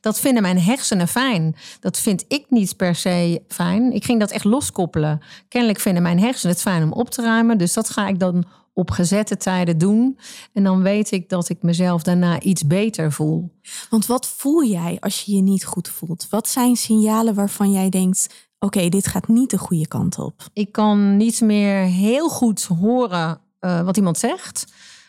dat 0.00 0.20
vinden 0.20 0.42
mijn 0.42 0.60
hersenen 0.60 1.08
fijn. 1.08 1.56
Dat 1.80 1.98
vind 1.98 2.24
ik 2.28 2.46
niet 2.48 2.76
per 2.76 2.94
se 2.94 3.42
fijn. 3.48 3.92
Ik 3.92 4.04
ging 4.04 4.20
dat 4.20 4.30
echt 4.30 4.44
loskoppelen. 4.44 5.20
Kennelijk 5.48 5.80
vinden 5.80 6.02
mijn 6.02 6.18
hersenen 6.20 6.52
het 6.52 6.62
fijn 6.62 6.82
om 6.82 6.92
op 6.92 7.10
te 7.10 7.22
ruimen. 7.22 7.58
Dus 7.58 7.72
dat 7.72 7.90
ga 7.90 8.08
ik 8.08 8.18
dan 8.18 8.44
op 8.72 8.90
gezette 8.90 9.36
tijden 9.36 9.78
doen. 9.78 10.18
En 10.52 10.64
dan 10.64 10.82
weet 10.82 11.10
ik 11.10 11.28
dat 11.28 11.48
ik 11.48 11.62
mezelf 11.62 12.02
daarna 12.02 12.40
iets 12.40 12.66
beter 12.66 13.12
voel. 13.12 13.52
Want 13.90 14.06
wat 14.06 14.26
voel 14.26 14.64
jij 14.64 14.96
als 15.00 15.20
je 15.20 15.36
je 15.36 15.42
niet 15.42 15.64
goed 15.64 15.88
voelt? 15.88 16.26
Wat 16.30 16.48
zijn 16.48 16.76
signalen 16.76 17.34
waarvan 17.34 17.70
jij 17.70 17.88
denkt: 17.88 18.50
oké, 18.58 18.88
dit 18.88 19.06
gaat 19.06 19.28
niet 19.28 19.50
de 19.50 19.58
goede 19.58 19.88
kant 19.88 20.18
op? 20.18 20.46
Ik 20.52 20.72
kan 20.72 21.16
niet 21.16 21.40
meer 21.40 21.76
heel 21.76 22.28
goed 22.28 22.64
horen 22.64 23.40
eh, 23.58 23.80
wat 23.80 23.96
iemand 23.96 24.18
zegt. 24.18 24.64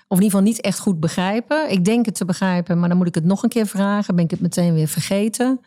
Of 0.07 0.19
in 0.19 0.23
ieder 0.23 0.39
geval 0.39 0.53
niet 0.53 0.61
echt 0.61 0.79
goed 0.79 0.99
begrijpen. 0.99 1.71
Ik 1.71 1.85
denk 1.85 2.05
het 2.05 2.15
te 2.15 2.25
begrijpen, 2.25 2.79
maar 2.79 2.89
dan 2.89 2.97
moet 2.97 3.07
ik 3.07 3.15
het 3.15 3.25
nog 3.25 3.43
een 3.43 3.49
keer 3.49 3.67
vragen. 3.67 4.15
Ben 4.15 4.23
ik 4.23 4.31
het 4.31 4.39
meteen 4.39 4.73
weer 4.73 4.87
vergeten. 4.87 5.59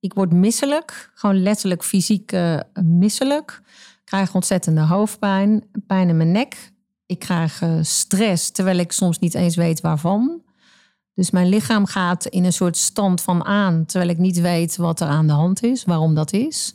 Ik 0.00 0.14
word 0.14 0.32
misselijk. 0.32 1.10
Gewoon 1.14 1.42
letterlijk 1.42 1.84
fysiek 1.84 2.32
eh, 2.32 2.58
misselijk. 2.82 3.60
Ik 3.64 4.04
krijg 4.04 4.34
ontzettende 4.34 4.80
hoofdpijn. 4.80 5.64
Pijn 5.86 6.08
in 6.08 6.16
mijn 6.16 6.32
nek. 6.32 6.72
Ik 7.08 7.18
krijg 7.18 7.62
eh, 7.62 7.78
stress, 7.82 8.50
terwijl 8.50 8.78
ik 8.78 8.92
soms 8.92 9.18
niet 9.18 9.34
eens 9.34 9.56
weet 9.56 9.80
waarvan. 9.80 10.42
Dus 11.14 11.30
mijn 11.30 11.48
lichaam 11.48 11.86
gaat 11.86 12.26
in 12.26 12.44
een 12.44 12.52
soort 12.52 12.76
stand 12.76 13.20
van 13.22 13.44
aan, 13.44 13.86
terwijl 13.86 14.10
ik 14.10 14.18
niet 14.18 14.40
weet 14.40 14.76
wat 14.76 15.00
er 15.00 15.06
aan 15.06 15.26
de 15.26 15.32
hand 15.32 15.62
is, 15.62 15.84
waarom 15.84 16.14
dat 16.14 16.32
is. 16.32 16.74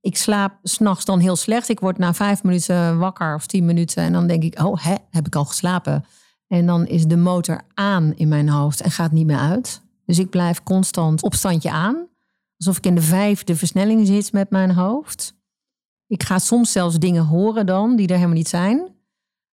Ik 0.00 0.16
slaap 0.16 0.58
s'nachts 0.62 1.04
dan 1.04 1.18
heel 1.18 1.36
slecht. 1.36 1.68
Ik 1.68 1.80
word 1.80 1.98
na 1.98 2.14
vijf 2.14 2.42
minuten 2.42 2.98
wakker 2.98 3.34
of 3.34 3.46
tien 3.46 3.64
minuten 3.64 4.02
en 4.02 4.12
dan 4.12 4.26
denk 4.26 4.42
ik, 4.42 4.62
oh, 4.62 4.84
hè, 4.84 4.94
heb 5.10 5.26
ik 5.26 5.36
al 5.36 5.44
geslapen? 5.44 6.04
En 6.48 6.66
dan 6.66 6.86
is 6.86 7.04
de 7.04 7.16
motor 7.16 7.60
aan 7.74 8.12
in 8.16 8.28
mijn 8.28 8.48
hoofd 8.48 8.80
en 8.80 8.90
gaat 8.90 9.12
niet 9.12 9.26
meer 9.26 9.38
uit. 9.38 9.82
Dus 10.04 10.18
ik 10.18 10.30
blijf 10.30 10.62
constant 10.62 11.22
op 11.22 11.34
standje 11.34 11.70
aan. 11.70 12.08
Alsof 12.58 12.76
ik 12.76 12.86
in 12.86 12.94
de 12.94 13.02
vijfde 13.02 13.56
versnelling 13.56 14.06
zit 14.06 14.32
met 14.32 14.50
mijn 14.50 14.70
hoofd. 14.70 15.34
Ik 16.06 16.22
ga 16.22 16.38
soms 16.38 16.72
zelfs 16.72 16.98
dingen 16.98 17.24
horen 17.24 17.66
dan 17.66 17.96
die 17.96 18.06
er 18.06 18.14
helemaal 18.14 18.36
niet 18.36 18.48
zijn. 18.48 18.95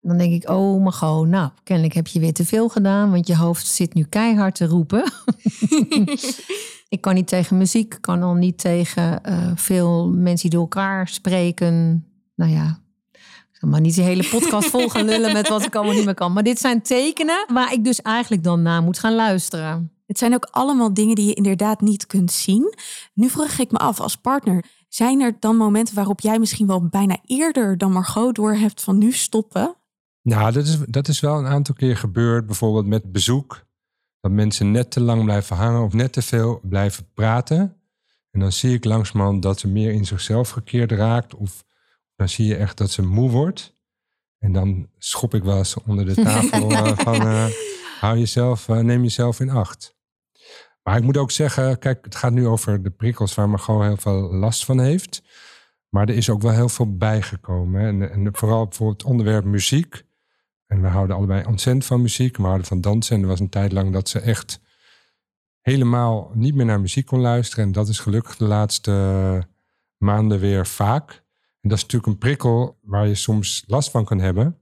Dan 0.05 0.17
denk 0.17 0.33
ik, 0.33 0.49
oh 0.49 0.83
Margot, 0.83 1.27
nou, 1.27 1.49
kennelijk 1.63 1.93
heb 1.93 2.07
je 2.07 2.19
weer 2.19 2.33
te 2.33 2.45
veel 2.45 2.69
gedaan, 2.69 3.11
want 3.11 3.27
je 3.27 3.35
hoofd 3.35 3.67
zit 3.67 3.93
nu 3.93 4.03
keihard 4.03 4.55
te 4.55 4.65
roepen. 4.65 5.11
ik 6.95 7.01
kan 7.01 7.13
niet 7.13 7.27
tegen 7.27 7.57
muziek, 7.57 7.97
kan 8.01 8.23
al 8.23 8.33
niet 8.33 8.57
tegen 8.57 9.23
eh, 9.23 9.51
veel 9.55 10.09
mensen 10.09 10.49
die 10.49 10.59
door 10.59 10.61
elkaar 10.61 11.07
spreken. 11.07 12.05
Nou 12.35 12.51
ja, 12.51 12.79
ik 13.11 13.57
zal 13.59 13.69
maar 13.69 13.81
niet 13.81 13.95
die 13.95 14.03
hele 14.03 14.27
podcast 14.29 14.69
vol 14.73 14.89
gaan 14.89 15.05
lullen 15.05 15.33
met 15.33 15.47
wat 15.47 15.65
ik 15.65 15.75
allemaal 15.75 15.95
niet 15.95 16.05
meer 16.05 16.13
kan. 16.13 16.33
Maar 16.33 16.43
dit 16.43 16.59
zijn 16.59 16.81
tekenen 16.81 17.45
waar 17.53 17.73
ik 17.73 17.83
dus 17.83 18.01
eigenlijk 18.01 18.43
dan 18.43 18.61
naar 18.61 18.81
moet 18.81 18.99
gaan 18.99 19.15
luisteren. 19.15 19.91
Het 20.07 20.17
zijn 20.17 20.33
ook 20.33 20.47
allemaal 20.51 20.93
dingen 20.93 21.15
die 21.15 21.27
je 21.27 21.33
inderdaad 21.33 21.81
niet 21.81 22.05
kunt 22.05 22.31
zien. 22.31 22.73
Nu 23.13 23.29
vraag 23.29 23.59
ik 23.59 23.71
me 23.71 23.77
af 23.77 23.99
als 23.99 24.15
partner, 24.15 24.63
zijn 24.89 25.21
er 25.21 25.35
dan 25.39 25.57
momenten 25.57 25.95
waarop 25.95 26.19
jij 26.19 26.39
misschien 26.39 26.67
wel 26.67 26.87
bijna 26.87 27.17
eerder 27.25 27.77
dan 27.77 27.91
Margot 27.91 28.35
door 28.35 28.53
hebt 28.53 28.81
van 28.81 28.97
nu 28.97 29.11
stoppen? 29.11 29.75
Nou, 30.23 30.51
dat 30.51 30.65
is, 30.65 30.77
dat 30.77 31.07
is 31.07 31.19
wel 31.19 31.37
een 31.37 31.45
aantal 31.45 31.75
keer 31.75 31.97
gebeurd. 31.97 32.45
Bijvoorbeeld 32.45 32.85
met 32.85 33.11
bezoek. 33.11 33.65
Dat 34.19 34.31
mensen 34.31 34.71
net 34.71 34.91
te 34.91 35.01
lang 35.01 35.23
blijven 35.23 35.55
hangen 35.55 35.83
of 35.83 35.93
net 35.93 36.13
te 36.13 36.21
veel 36.21 36.59
blijven 36.63 37.11
praten. 37.13 37.81
En 38.31 38.39
dan 38.39 38.51
zie 38.51 38.73
ik 38.73 38.83
langzamerhand 38.83 39.41
dat 39.41 39.59
ze 39.59 39.67
meer 39.67 39.91
in 39.91 40.05
zichzelf 40.05 40.49
gekeerd 40.49 40.91
raakt. 40.91 41.35
Of 41.35 41.63
dan 42.15 42.29
zie 42.29 42.45
je 42.45 42.55
echt 42.55 42.77
dat 42.77 42.91
ze 42.91 43.01
moe 43.01 43.29
wordt. 43.29 43.75
En 44.39 44.51
dan 44.51 44.89
schop 44.97 45.33
ik 45.33 45.43
wel 45.43 45.57
eens 45.57 45.77
onder 45.85 46.05
de 46.05 46.13
tafel 46.13 46.71
uh, 46.71 46.97
van... 47.07 47.27
Uh, 47.27 47.45
hou 47.99 48.17
jezelf, 48.17 48.67
uh, 48.67 48.79
neem 48.79 49.01
jezelf 49.01 49.39
in 49.39 49.49
acht. 49.49 49.95
Maar 50.83 50.97
ik 50.97 51.03
moet 51.03 51.17
ook 51.17 51.31
zeggen, 51.31 51.79
kijk, 51.79 52.05
het 52.05 52.15
gaat 52.15 52.31
nu 52.31 52.47
over 52.47 52.83
de 52.83 52.89
prikkels 52.89 53.35
waar 53.35 53.49
Margot 53.49 53.81
heel 53.81 53.97
veel 53.97 54.33
last 54.33 54.65
van 54.65 54.79
heeft. 54.79 55.23
Maar 55.89 56.09
er 56.09 56.15
is 56.15 56.29
ook 56.29 56.41
wel 56.41 56.51
heel 56.51 56.69
veel 56.69 56.97
bijgekomen. 56.97 57.81
En, 57.81 58.11
en 58.11 58.35
vooral 58.35 58.67
bijvoorbeeld 58.67 59.01
het 59.01 59.11
onderwerp 59.11 59.45
muziek. 59.45 60.03
En 60.73 60.81
we 60.81 60.87
houden 60.87 61.15
allebei 61.15 61.45
ontzettend 61.45 61.85
van 61.85 62.01
muziek. 62.01 62.37
We 62.37 62.43
houden 62.43 62.67
van 62.67 62.81
dansen. 62.81 63.15
En 63.15 63.21
er 63.21 63.27
was 63.27 63.39
een 63.39 63.49
tijd 63.49 63.71
lang 63.71 63.93
dat 63.93 64.09
ze 64.09 64.19
echt 64.19 64.59
helemaal 65.61 66.31
niet 66.33 66.55
meer 66.55 66.65
naar 66.65 66.81
muziek 66.81 67.05
kon 67.05 67.19
luisteren. 67.19 67.65
En 67.65 67.71
dat 67.71 67.87
is 67.87 67.99
gelukkig 67.99 68.37
de 68.37 68.45
laatste 68.45 69.47
maanden 69.97 70.39
weer 70.39 70.67
vaak. 70.67 71.11
En 71.61 71.69
dat 71.69 71.77
is 71.77 71.83
natuurlijk 71.83 72.11
een 72.11 72.17
prikkel 72.17 72.77
waar 72.81 73.07
je 73.07 73.15
soms 73.15 73.63
last 73.67 73.91
van 73.91 74.05
kan 74.05 74.19
hebben. 74.19 74.57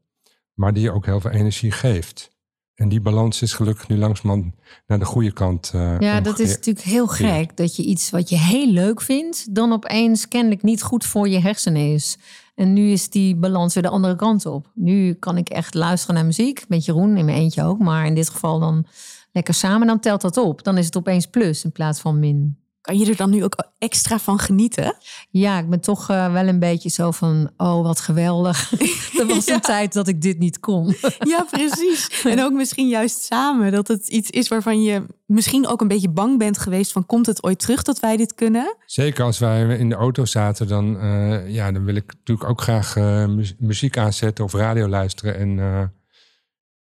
Maar 0.54 0.74
die 0.74 0.84
je 0.84 0.91
ook 0.91 1.06
heel 1.06 1.19
veel 1.19 1.32
energie 1.32 1.71
geeft. 1.71 2.30
En 2.76 2.89
die 2.89 3.02
balans 3.02 3.41
is 3.41 3.54
gelukkig 3.54 3.88
nu 3.88 3.97
langzamerhand 3.97 4.56
naar 4.88 5.00
de 5.00 5.06
goede 5.06 5.32
kant. 5.32 5.71
Uh, 5.76 6.00
ja, 6.00 6.21
dat 6.21 6.39
is 6.39 6.50
natuurlijk 6.50 6.86
heel 6.86 7.08
gek. 7.08 7.58
Dat 7.58 7.76
je 7.76 7.84
iets 7.84 8.10
wat 8.10 8.30
je 8.30 8.38
heel 8.38 8.71
leuk 8.71 9.02
vindt, 9.02 9.56
dan 9.56 9.71
opeens 9.71 10.28
kennelijk 10.28 10.63
niet 10.63 10.82
goed 10.82 11.06
voor 11.06 11.30
je 11.30 11.39
hersenen 11.39 11.93
is. 11.93 12.17
En 12.62 12.74
nu 12.74 12.91
is 12.91 13.10
die 13.10 13.36
balans 13.36 13.74
weer 13.74 13.84
de 13.84 13.89
andere 13.89 14.15
kant 14.15 14.45
op. 14.45 14.71
Nu 14.74 15.13
kan 15.13 15.38
ik 15.38 15.50
echt 15.50 15.74
luisteren 15.74 16.15
naar 16.15 16.26
muziek. 16.26 16.65
Met 16.67 16.86
Jeroen, 16.86 17.17
in 17.17 17.26
mijn 17.26 17.38
eentje 17.38 17.63
ook. 17.63 17.80
Maar 17.80 18.06
in 18.06 18.15
dit 18.15 18.30
geval 18.30 18.60
dan 18.60 18.86
lekker 19.32 19.54
samen. 19.54 19.88
Dan 19.88 20.00
telt 20.00 20.21
dat 20.21 20.38
op. 20.38 20.63
Dan 20.63 20.78
is 20.78 20.86
het 20.86 20.97
opeens 20.97 21.26
plus 21.26 21.63
in 21.63 21.71
plaats 21.71 22.00
van 22.00 22.19
min. 22.19 22.61
Kan 22.81 22.97
je 22.97 23.09
er 23.09 23.15
dan 23.15 23.29
nu 23.29 23.43
ook 23.43 23.69
extra 23.79 24.19
van 24.19 24.39
genieten? 24.39 24.95
Ja, 25.29 25.59
ik 25.59 25.69
ben 25.69 25.79
toch 25.79 26.09
uh, 26.09 26.33
wel 26.33 26.47
een 26.47 26.59
beetje 26.59 26.89
zo 26.89 27.11
van, 27.11 27.51
oh 27.57 27.83
wat 27.83 27.99
geweldig. 27.99 28.71
er 29.19 29.27
was 29.27 29.45
ja. 29.45 29.53
een 29.53 29.61
tijd 29.61 29.93
dat 29.93 30.07
ik 30.07 30.21
dit 30.21 30.39
niet 30.39 30.59
kon. 30.59 30.95
ja, 31.33 31.45
precies. 31.51 32.23
En 32.23 32.41
ook 32.43 32.51
misschien 32.51 32.87
juist 32.87 33.23
samen. 33.23 33.71
Dat 33.71 33.87
het 33.87 34.07
iets 34.07 34.29
is 34.29 34.47
waarvan 34.47 34.81
je 34.81 35.05
misschien 35.25 35.67
ook 35.67 35.81
een 35.81 35.87
beetje 35.87 36.09
bang 36.09 36.37
bent 36.37 36.57
geweest 36.57 36.91
van, 36.91 37.05
komt 37.05 37.25
het 37.25 37.43
ooit 37.43 37.59
terug 37.59 37.83
dat 37.83 37.99
wij 37.99 38.17
dit 38.17 38.35
kunnen? 38.35 38.75
Zeker 38.85 39.23
als 39.23 39.39
wij 39.39 39.77
in 39.77 39.89
de 39.89 39.95
auto 39.95 40.25
zaten, 40.25 40.67
dan, 40.67 40.95
uh, 40.95 41.49
ja, 41.49 41.71
dan 41.71 41.85
wil 41.85 41.95
ik 41.95 42.13
natuurlijk 42.13 42.49
ook 42.49 42.61
graag 42.61 42.95
uh, 42.95 43.25
muziek 43.59 43.97
aanzetten 43.97 44.43
of 44.43 44.53
radio 44.53 44.87
luisteren. 44.87 45.37
En 45.37 45.49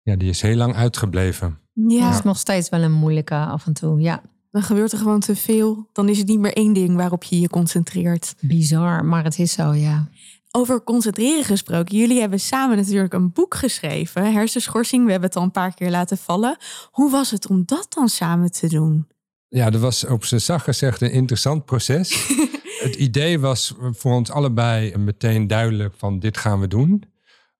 ja, 0.02 0.16
die 0.16 0.28
is 0.28 0.40
heel 0.40 0.56
lang 0.56 0.74
uitgebleven. 0.74 1.58
Ja. 1.72 2.08
Dat 2.08 2.18
is 2.18 2.24
nog 2.24 2.38
steeds 2.38 2.68
wel 2.68 2.82
een 2.82 2.92
moeilijke 2.92 3.34
af 3.34 3.66
en 3.66 3.72
toe, 3.72 4.00
ja. 4.00 4.22
Dan 4.56 4.64
gebeurt 4.64 4.92
er 4.92 4.98
gewoon 4.98 5.20
te 5.20 5.36
veel. 5.36 5.88
Dan 5.92 6.08
is 6.08 6.18
het 6.18 6.26
niet 6.26 6.38
meer 6.38 6.52
één 6.52 6.72
ding 6.72 6.96
waarop 6.96 7.24
je 7.24 7.40
je 7.40 7.48
concentreert. 7.48 8.34
Bizar, 8.40 9.04
maar 9.04 9.24
het 9.24 9.38
is 9.38 9.52
zo, 9.52 9.74
ja. 9.74 10.08
Over 10.50 10.84
concentreren 10.84 11.44
gesproken. 11.44 11.96
Jullie 11.96 12.20
hebben 12.20 12.40
samen 12.40 12.76
natuurlijk 12.76 13.12
een 13.12 13.32
boek 13.32 13.54
geschreven. 13.54 14.32
Hersenschorsing, 14.32 15.04
we 15.04 15.10
hebben 15.10 15.28
het 15.28 15.38
al 15.38 15.44
een 15.44 15.50
paar 15.50 15.74
keer 15.74 15.90
laten 15.90 16.18
vallen. 16.18 16.56
Hoe 16.90 17.10
was 17.10 17.30
het 17.30 17.46
om 17.48 17.62
dat 17.66 17.86
dan 17.88 18.08
samen 18.08 18.50
te 18.50 18.68
doen? 18.68 19.06
Ja, 19.48 19.70
dat 19.70 19.80
was 19.80 20.06
op 20.06 20.24
zijn 20.24 20.40
zacht 20.40 20.64
gezegd 20.64 21.00
een 21.00 21.12
interessant 21.12 21.64
proces. 21.64 22.28
het 22.86 22.94
idee 22.94 23.40
was 23.40 23.74
voor 23.78 24.12
ons 24.12 24.30
allebei 24.30 24.96
meteen 24.96 25.46
duidelijk 25.46 25.94
van 25.96 26.18
dit 26.18 26.36
gaan 26.36 26.60
we 26.60 26.68
doen. 26.68 27.02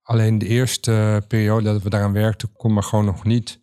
Alleen 0.02 0.38
de 0.38 0.46
eerste 0.46 1.22
periode 1.28 1.72
dat 1.72 1.82
we 1.82 1.90
daaraan 1.90 2.12
werkten, 2.12 2.52
kon 2.52 2.72
maar 2.72 2.82
gewoon 2.82 3.04
nog 3.04 3.24
niet 3.24 3.60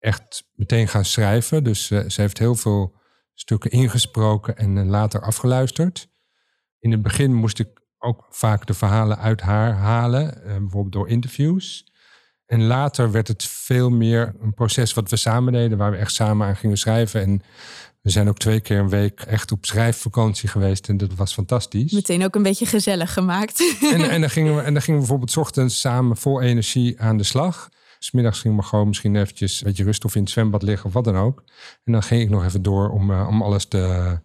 echt 0.00 0.44
meteen 0.54 0.88
gaan 0.88 1.04
schrijven. 1.04 1.64
Dus 1.64 1.90
uh, 1.90 2.08
ze 2.08 2.20
heeft 2.20 2.38
heel 2.38 2.54
veel 2.54 2.94
stukken 3.34 3.70
ingesproken 3.70 4.56
en 4.56 4.76
uh, 4.76 4.86
later 4.86 5.22
afgeluisterd. 5.22 6.08
In 6.78 6.90
het 6.90 7.02
begin 7.02 7.34
moest 7.34 7.58
ik 7.58 7.68
ook 7.98 8.26
vaak 8.30 8.66
de 8.66 8.74
verhalen 8.74 9.18
uit 9.18 9.40
haar 9.40 9.72
halen, 9.72 10.24
uh, 10.24 10.42
bijvoorbeeld 10.42 10.92
door 10.92 11.08
interviews. 11.08 11.88
En 12.46 12.62
later 12.62 13.10
werd 13.10 13.28
het 13.28 13.44
veel 13.44 13.90
meer 13.90 14.34
een 14.40 14.54
proces 14.54 14.94
wat 14.94 15.10
we 15.10 15.16
samen 15.16 15.52
deden, 15.52 15.78
waar 15.78 15.90
we 15.90 15.96
echt 15.96 16.12
samen 16.12 16.46
aan 16.46 16.56
gingen 16.56 16.78
schrijven. 16.78 17.20
En 17.20 17.42
we 18.00 18.10
zijn 18.10 18.28
ook 18.28 18.38
twee 18.38 18.60
keer 18.60 18.78
een 18.78 18.88
week 18.88 19.20
echt 19.20 19.52
op 19.52 19.64
schrijfvakantie 19.64 20.48
geweest 20.48 20.88
en 20.88 20.96
dat 20.96 21.14
was 21.14 21.32
fantastisch. 21.32 21.92
Meteen 21.92 22.24
ook 22.24 22.34
een 22.34 22.42
beetje 22.42 22.66
gezellig 22.66 23.12
gemaakt. 23.12 23.76
En, 23.80 24.10
en, 24.10 24.20
dan, 24.20 24.30
gingen 24.30 24.56
we, 24.56 24.62
en 24.62 24.72
dan 24.72 24.82
gingen 24.82 25.00
we 25.00 25.06
bijvoorbeeld 25.06 25.30
's 25.30 25.36
ochtends 25.36 25.80
samen 25.80 26.16
vol 26.16 26.40
energie 26.40 27.00
aan 27.00 27.16
de 27.16 27.24
slag. 27.24 27.68
Smiddags 28.02 28.40
ging 28.40 28.56
we 28.56 28.62
gewoon 28.62 28.86
misschien 28.86 29.16
eventjes 29.16 29.60
een 29.60 29.66
beetje 29.66 29.84
rust 29.84 30.04
of 30.04 30.14
in 30.14 30.22
het 30.22 30.30
zwembad 30.30 30.62
liggen 30.62 30.86
of 30.86 30.92
wat 30.92 31.04
dan 31.04 31.16
ook. 31.16 31.42
En 31.84 31.92
dan 31.92 32.02
ging 32.02 32.22
ik 32.22 32.30
nog 32.30 32.44
even 32.44 32.62
door 32.62 32.90
om, 32.90 33.10
uh, 33.10 33.26
om 33.28 33.42
alles 33.42 33.64
te, 33.64 34.18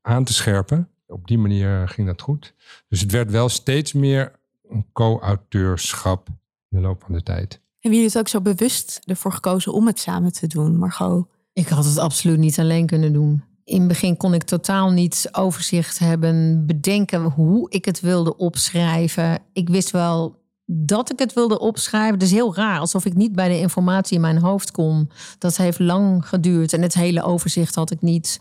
aan 0.00 0.24
te 0.24 0.32
scherpen. 0.32 0.88
Op 1.06 1.26
die 1.26 1.38
manier 1.38 1.88
ging 1.88 2.06
dat 2.06 2.22
goed. 2.22 2.54
Dus 2.88 3.00
het 3.00 3.10
werd 3.10 3.30
wel 3.30 3.48
steeds 3.48 3.92
meer 3.92 4.32
een 4.68 4.86
co-auteurschap 4.92 6.28
in 6.68 6.78
de 6.78 6.80
loop 6.80 7.02
van 7.02 7.14
de 7.14 7.22
tijd. 7.22 7.60
Hebben 7.78 8.00
jullie 8.00 8.06
het 8.06 8.18
ook 8.18 8.28
zo 8.28 8.40
bewust 8.40 9.00
ervoor 9.04 9.32
gekozen 9.32 9.72
om 9.72 9.86
het 9.86 9.98
samen 9.98 10.32
te 10.32 10.46
doen, 10.46 10.76
Margot? 10.76 11.26
Ik 11.52 11.68
had 11.68 11.84
het 11.84 11.98
absoluut 11.98 12.38
niet 12.38 12.58
alleen 12.58 12.86
kunnen 12.86 13.12
doen. 13.12 13.44
In 13.64 13.78
het 13.78 13.88
begin 13.88 14.16
kon 14.16 14.34
ik 14.34 14.42
totaal 14.42 14.90
niet 14.90 15.28
overzicht 15.32 15.98
hebben, 15.98 16.66
bedenken 16.66 17.22
hoe 17.22 17.70
ik 17.70 17.84
het 17.84 18.00
wilde 18.00 18.36
opschrijven. 18.36 19.38
Ik 19.52 19.68
wist 19.68 19.90
wel 19.90 20.44
dat 20.66 21.12
ik 21.12 21.18
het 21.18 21.32
wilde 21.32 21.58
opschrijven. 21.58 22.14
Het 22.14 22.22
is 22.22 22.30
heel 22.30 22.54
raar, 22.54 22.78
alsof 22.78 23.04
ik 23.04 23.14
niet 23.14 23.32
bij 23.32 23.48
de 23.48 23.58
informatie 23.58 24.14
in 24.14 24.20
mijn 24.20 24.38
hoofd 24.38 24.70
kom. 24.70 25.08
Dat 25.38 25.56
heeft 25.56 25.78
lang 25.78 26.28
geduurd 26.28 26.72
en 26.72 26.82
het 26.82 26.94
hele 26.94 27.22
overzicht 27.22 27.74
had 27.74 27.90
ik 27.90 28.02
niet. 28.02 28.40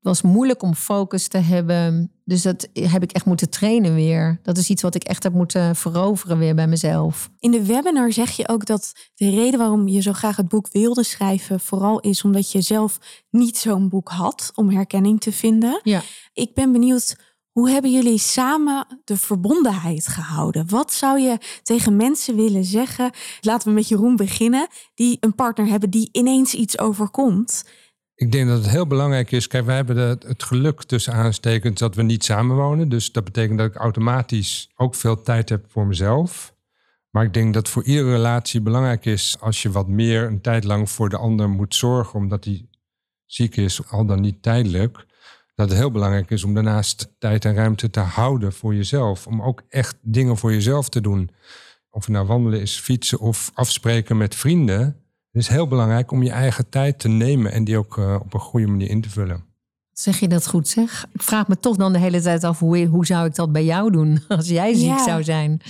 was 0.00 0.22
moeilijk 0.22 0.62
om 0.62 0.74
focus 0.74 1.28
te 1.28 1.38
hebben. 1.38 2.12
Dus 2.24 2.42
dat 2.42 2.68
heb 2.72 3.02
ik 3.02 3.12
echt 3.12 3.24
moeten 3.24 3.50
trainen 3.50 3.94
weer. 3.94 4.38
Dat 4.42 4.58
is 4.58 4.70
iets 4.70 4.82
wat 4.82 4.94
ik 4.94 5.04
echt 5.04 5.22
heb 5.22 5.32
moeten 5.32 5.76
veroveren 5.76 6.38
weer 6.38 6.54
bij 6.54 6.66
mezelf. 6.66 7.30
In 7.38 7.50
de 7.50 7.66
webinar 7.66 8.12
zeg 8.12 8.30
je 8.30 8.48
ook 8.48 8.66
dat 8.66 8.92
de 9.14 9.30
reden 9.30 9.58
waarom 9.58 9.88
je 9.88 10.00
zo 10.00 10.12
graag 10.12 10.36
het 10.36 10.48
boek 10.48 10.68
wilde 10.72 11.04
schrijven, 11.04 11.60
vooral 11.60 12.00
is 12.00 12.22
omdat 12.22 12.52
je 12.52 12.60
zelf 12.60 12.98
niet 13.30 13.56
zo'n 13.56 13.88
boek 13.88 14.08
had 14.08 14.52
om 14.54 14.70
herkenning 14.70 15.20
te 15.20 15.32
vinden. 15.32 15.80
Ja. 15.82 16.02
Ik 16.32 16.54
ben 16.54 16.72
benieuwd, 16.72 17.16
hoe 17.52 17.70
hebben 17.70 17.92
jullie 17.92 18.18
samen 18.18 19.00
de 19.04 19.16
verbondenheid 19.16 20.06
gehouden? 20.06 20.68
Wat 20.68 20.92
zou 20.92 21.20
je 21.20 21.38
tegen 21.62 21.96
mensen 21.96 22.36
willen 22.36 22.64
zeggen? 22.64 23.10
Laten 23.40 23.68
we 23.68 23.74
met 23.74 23.88
Jeroen 23.88 24.16
beginnen, 24.16 24.68
die 24.94 25.16
een 25.20 25.34
partner 25.34 25.66
hebben 25.66 25.90
die 25.90 26.08
ineens 26.12 26.54
iets 26.54 26.78
overkomt. 26.78 27.64
Ik 28.14 28.32
denk 28.32 28.48
dat 28.48 28.58
het 28.58 28.70
heel 28.70 28.86
belangrijk 28.86 29.30
is. 29.30 29.46
Kijk, 29.46 29.64
wij 29.64 29.76
hebben 29.76 29.96
het 29.96 30.42
geluk 30.42 30.82
tussen 30.82 31.12
aanstekens 31.12 31.80
dat 31.80 31.94
we 31.94 32.02
niet 32.02 32.24
samenwonen. 32.24 32.88
Dus 32.88 33.12
dat 33.12 33.24
betekent 33.24 33.58
dat 33.58 33.66
ik 33.66 33.76
automatisch 33.76 34.70
ook 34.76 34.94
veel 34.94 35.22
tijd 35.22 35.48
heb 35.48 35.64
voor 35.68 35.86
mezelf. 35.86 36.54
Maar 37.10 37.24
ik 37.24 37.34
denk 37.34 37.54
dat 37.54 37.68
voor 37.68 37.84
iedere 37.84 38.10
relatie 38.10 38.60
belangrijk 38.60 39.04
is 39.04 39.36
als 39.40 39.62
je 39.62 39.70
wat 39.70 39.88
meer 39.88 40.26
een 40.26 40.40
tijd 40.40 40.64
lang 40.64 40.90
voor 40.90 41.08
de 41.08 41.16
ander 41.16 41.48
moet 41.48 41.74
zorgen, 41.74 42.18
omdat 42.18 42.44
hij 42.44 42.68
ziek 43.26 43.56
is, 43.56 43.88
al 43.88 44.06
dan 44.06 44.20
niet 44.20 44.42
tijdelijk. 44.42 45.06
Dat 45.60 45.68
het 45.68 45.78
heel 45.78 45.90
belangrijk 45.90 46.30
is 46.30 46.44
om 46.44 46.54
daarnaast 46.54 47.08
tijd 47.18 47.44
en 47.44 47.54
ruimte 47.54 47.90
te 47.90 48.00
houden 48.00 48.52
voor 48.52 48.74
jezelf. 48.74 49.26
Om 49.26 49.42
ook 49.42 49.62
echt 49.68 49.96
dingen 50.02 50.36
voor 50.36 50.52
jezelf 50.52 50.88
te 50.88 51.00
doen. 51.00 51.30
Of 51.90 52.04
het 52.04 52.14
nou 52.14 52.26
wandelen 52.26 52.60
is, 52.60 52.78
fietsen 52.78 53.18
of 53.18 53.50
afspreken 53.54 54.16
met 54.16 54.34
vrienden. 54.34 54.80
Het 55.32 55.42
is 55.42 55.48
heel 55.48 55.66
belangrijk 55.66 56.10
om 56.10 56.22
je 56.22 56.30
eigen 56.30 56.68
tijd 56.68 56.98
te 56.98 57.08
nemen 57.08 57.52
en 57.52 57.64
die 57.64 57.78
ook 57.78 57.96
uh, 57.96 58.14
op 58.14 58.34
een 58.34 58.40
goede 58.40 58.66
manier 58.66 58.88
in 58.88 59.00
te 59.00 59.10
vullen. 59.10 59.44
Zeg 59.92 60.20
je 60.20 60.28
dat 60.28 60.46
goed 60.46 60.68
zeg? 60.68 61.06
Ik 61.12 61.22
vraag 61.22 61.48
me 61.48 61.58
toch 61.58 61.76
dan 61.76 61.92
de 61.92 61.98
hele 61.98 62.20
tijd 62.20 62.44
af, 62.44 62.58
hoe, 62.58 62.86
hoe 62.86 63.06
zou 63.06 63.26
ik 63.26 63.34
dat 63.34 63.52
bij 63.52 63.64
jou 63.64 63.90
doen 63.90 64.22
als 64.28 64.48
jij 64.48 64.74
ziek 64.74 64.86
Ja. 64.86 65.04
zou 65.04 65.24
zijn? 65.24 65.60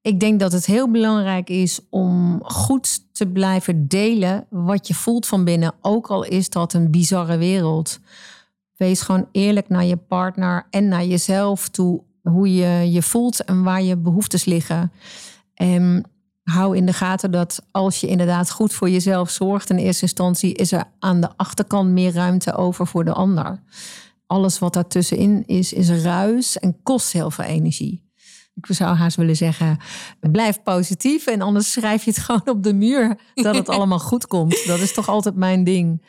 Ik 0.00 0.20
denk 0.20 0.40
dat 0.40 0.52
het 0.52 0.66
heel 0.66 0.90
belangrijk 0.90 1.48
is 1.48 1.80
om 1.90 2.40
goed 2.42 3.14
te 3.14 3.26
blijven 3.26 3.88
delen 3.88 4.46
wat 4.50 4.88
je 4.88 4.94
voelt 4.94 5.26
van 5.26 5.44
binnen. 5.44 5.74
Ook 5.80 6.06
al 6.06 6.24
is 6.24 6.48
dat 6.48 6.72
een 6.72 6.90
bizarre 6.90 7.36
wereld. 7.36 8.00
Wees 8.76 9.00
gewoon 9.00 9.28
eerlijk 9.32 9.68
naar 9.68 9.84
je 9.84 9.96
partner 9.96 10.66
en 10.70 10.88
naar 10.88 11.04
jezelf 11.04 11.68
toe. 11.68 12.02
Hoe 12.22 12.54
je 12.54 12.92
je 12.92 13.02
voelt 13.02 13.44
en 13.44 13.62
waar 13.62 13.82
je 13.82 13.96
behoeftes 13.96 14.44
liggen. 14.44 14.92
En 15.54 16.04
hou 16.42 16.76
in 16.76 16.86
de 16.86 16.92
gaten 16.92 17.30
dat 17.30 17.66
als 17.70 18.00
je 18.00 18.06
inderdaad 18.06 18.50
goed 18.50 18.72
voor 18.72 18.90
jezelf 18.90 19.30
zorgt, 19.30 19.70
in 19.70 19.76
eerste 19.76 20.02
instantie 20.02 20.54
is 20.54 20.72
er 20.72 20.84
aan 20.98 21.20
de 21.20 21.36
achterkant 21.36 21.90
meer 21.90 22.12
ruimte 22.12 22.54
over 22.54 22.86
voor 22.86 23.04
de 23.04 23.12
ander. 23.12 23.62
Alles 24.26 24.58
wat 24.58 24.72
daartussenin 24.72 25.42
is, 25.46 25.72
is 25.72 25.90
ruis 25.90 26.58
en 26.58 26.82
kost 26.82 27.12
heel 27.12 27.30
veel 27.30 27.44
energie. 27.44 28.03
Ik 28.54 28.66
zou 28.74 28.96
haast 28.96 29.16
willen 29.16 29.36
zeggen, 29.36 29.78
blijf 30.20 30.62
positief 30.62 31.26
en 31.26 31.40
anders 31.40 31.72
schrijf 31.72 32.04
je 32.04 32.10
het 32.10 32.20
gewoon 32.26 32.48
op 32.56 32.62
de 32.62 32.74
muur 32.74 33.18
dat 33.34 33.54
het 33.54 33.68
allemaal 33.68 33.98
goed 33.98 34.26
komt. 34.26 34.66
Dat 34.66 34.78
is 34.78 34.92
toch 34.92 35.08
altijd 35.08 35.34
mijn 35.34 35.64
ding. 35.64 36.02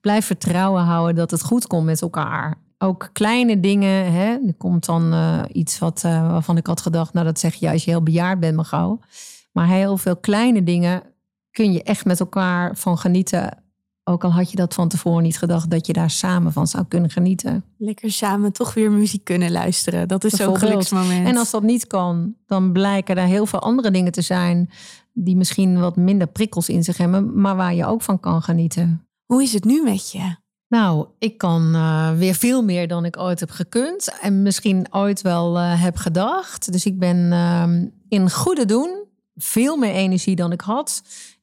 Blijf 0.00 0.26
vertrouwen 0.26 0.82
houden 0.82 1.14
dat 1.14 1.30
het 1.30 1.42
goed 1.42 1.66
komt 1.66 1.84
met 1.84 2.02
elkaar. 2.02 2.58
Ook 2.78 3.10
kleine 3.12 3.60
dingen. 3.60 4.12
Hè? 4.12 4.28
Er 4.46 4.54
komt 4.58 4.84
dan 4.84 5.14
uh, 5.14 5.42
iets 5.52 5.78
wat, 5.78 6.02
uh, 6.06 6.30
waarvan 6.30 6.56
ik 6.56 6.66
had 6.66 6.80
gedacht, 6.80 7.12
nou 7.12 7.26
dat 7.26 7.38
zeg 7.38 7.54
je 7.54 7.70
als 7.70 7.84
je 7.84 7.90
heel 7.90 8.02
bejaard 8.02 8.40
bent, 8.40 8.56
maar 8.56 8.64
gauw. 8.64 9.00
Maar 9.52 9.66
heel 9.66 9.96
veel 9.96 10.16
kleine 10.16 10.62
dingen 10.62 11.02
kun 11.50 11.72
je 11.72 11.82
echt 11.82 12.04
met 12.04 12.20
elkaar 12.20 12.76
van 12.76 12.98
genieten. 12.98 13.61
Ook 14.04 14.24
al 14.24 14.32
had 14.32 14.50
je 14.50 14.56
dat 14.56 14.74
van 14.74 14.88
tevoren 14.88 15.22
niet 15.22 15.38
gedacht 15.38 15.70
dat 15.70 15.86
je 15.86 15.92
daar 15.92 16.10
samen 16.10 16.52
van 16.52 16.66
zou 16.66 16.84
kunnen 16.88 17.10
genieten. 17.10 17.64
Lekker 17.78 18.10
samen 18.10 18.52
toch 18.52 18.74
weer 18.74 18.90
muziek 18.90 19.24
kunnen 19.24 19.50
luisteren. 19.50 20.08
Dat 20.08 20.24
is 20.24 20.32
zo'n 20.32 20.58
geluksmoment. 20.58 21.26
En 21.26 21.36
als 21.36 21.50
dat 21.50 21.62
niet 21.62 21.86
kan, 21.86 22.34
dan 22.46 22.72
blijken 22.72 23.16
er 23.16 23.26
heel 23.26 23.46
veel 23.46 23.60
andere 23.60 23.90
dingen 23.90 24.12
te 24.12 24.22
zijn 24.22 24.70
die 25.12 25.36
misschien 25.36 25.80
wat 25.80 25.96
minder 25.96 26.26
prikkels 26.26 26.68
in 26.68 26.84
zich 26.84 26.96
hebben, 26.96 27.40
maar 27.40 27.56
waar 27.56 27.74
je 27.74 27.86
ook 27.86 28.02
van 28.02 28.20
kan 28.20 28.42
genieten. 28.42 29.06
Hoe 29.26 29.42
is 29.42 29.52
het 29.52 29.64
nu 29.64 29.82
met 29.82 30.10
je? 30.10 30.36
Nou, 30.68 31.06
ik 31.18 31.38
kan 31.38 31.74
uh, 31.74 32.12
weer 32.12 32.34
veel 32.34 32.62
meer 32.62 32.88
dan 32.88 33.04
ik 33.04 33.18
ooit 33.18 33.40
heb 33.40 33.50
gekund. 33.50 34.18
En 34.20 34.42
misschien 34.42 34.86
ooit 34.90 35.22
wel 35.22 35.56
uh, 35.56 35.82
heb 35.82 35.96
gedacht. 35.96 36.72
Dus 36.72 36.86
ik 36.86 36.98
ben 36.98 37.16
uh, 37.16 37.64
in 38.08 38.30
goede 38.30 38.64
doen. 38.64 39.04
Veel 39.34 39.76
meer 39.76 39.92
energie 39.92 40.36
dan 40.36 40.52
ik 40.52 40.60
had. 40.60 41.02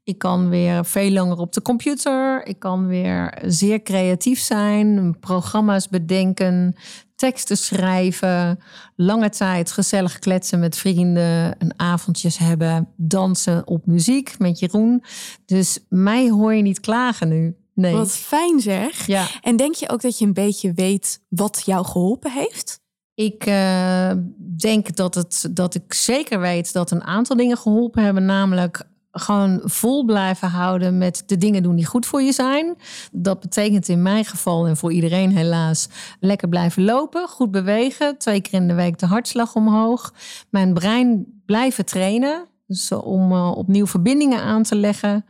Ik 0.10 0.17
kan 0.17 0.50
weer 0.50 0.86
veel 0.86 1.12
langer 1.12 1.38
op 1.38 1.54
de 1.54 1.62
computer. 1.62 2.45
Ik 2.45 2.60
kan 2.60 2.88
weer 2.88 3.38
zeer 3.45 3.82
creatief 3.82 4.39
zijn. 4.39 5.17
Programma's 5.19 5.89
bedenken. 5.89 6.76
Teksten 7.15 7.58
schrijven. 7.58 8.60
Lange 8.95 9.30
tijd 9.30 9.72
gezellig 9.72 10.19
kletsen 10.19 10.60
met 10.60 10.78
vrienden. 10.78 11.56
Een 11.58 11.74
avondjes 11.76 12.38
hebben. 12.38 12.88
Dansen 12.95 13.67
op 13.67 13.86
muziek 13.86 14.39
met 14.39 14.60
Jeroen. 14.60 15.04
Dus 15.45 15.80
mij 15.89 16.30
hoor 16.30 16.54
je 16.54 16.62
niet 16.62 16.80
klagen 16.80 17.28
nu. 17.28 17.56
Nee. 17.74 17.93
Wat 17.93 18.12
fijn 18.17 18.60
zeg. 18.60 19.08
Ja. 19.08 19.28
En 19.41 19.56
denk 19.56 19.76
je 19.76 19.89
ook 19.89 20.02
dat 20.02 20.17
je 20.17 20.26
een 20.26 20.34
beetje 20.34 20.74
weet 20.74 21.22
wat 21.28 21.62
jou 21.65 21.86
geholpen 21.86 22.32
heeft? 22.32 22.80
Ik 23.13 23.45
uh, 23.45 24.12
denk 24.58 24.95
dat, 24.95 25.15
het, 25.15 25.50
dat 25.52 25.76
ik 25.76 25.93
zeker 25.93 26.39
weet 26.39 26.74
dat 26.74 26.91
een 26.91 27.04
aantal 27.04 27.36
dingen 27.36 27.58
geholpen 27.58 28.04
hebben. 28.04 28.26
Namelijk 28.26 28.88
gewoon 29.12 29.62
vol 29.63 30.06
blijven 30.06 30.50
houden 30.50 30.98
met 30.98 31.24
de 31.26 31.38
dingen 31.38 31.63
doen 31.63 31.76
die 31.76 31.86
goed 31.86 32.06
voor 32.06 32.22
je 32.22 32.32
zijn. 32.32 32.76
Dat 33.12 33.39
betekent 33.39 33.88
in 33.88 34.02
mijn 34.02 34.26
geval 34.26 34.67
en 34.67 34.78
voor 34.78 34.91
iedereen 34.91 35.38
helaas 35.38 35.89
lekker 36.19 36.50
blijven 36.50 36.84
lopen, 36.84 37.28
goed 37.28 37.52
bewegen, 37.52 38.17
twee 38.17 38.41
keer 38.41 38.54
in 38.54 38.67
de 38.67 38.74
week 38.74 38.98
de 39.00 39.06
hartslag 39.06 39.56
omhoog. 39.56 40.13
Mijn 40.50 40.74
brein 40.74 41.26
blijven 41.45 41.86
trainen, 41.86 42.48
dus 42.67 42.91
om 42.91 43.32
uh, 43.32 43.52
opnieuw 43.56 43.88
verbindingen 43.88 44.41
aan 44.41 44.63
te 44.63 44.76
leggen. 44.76 45.26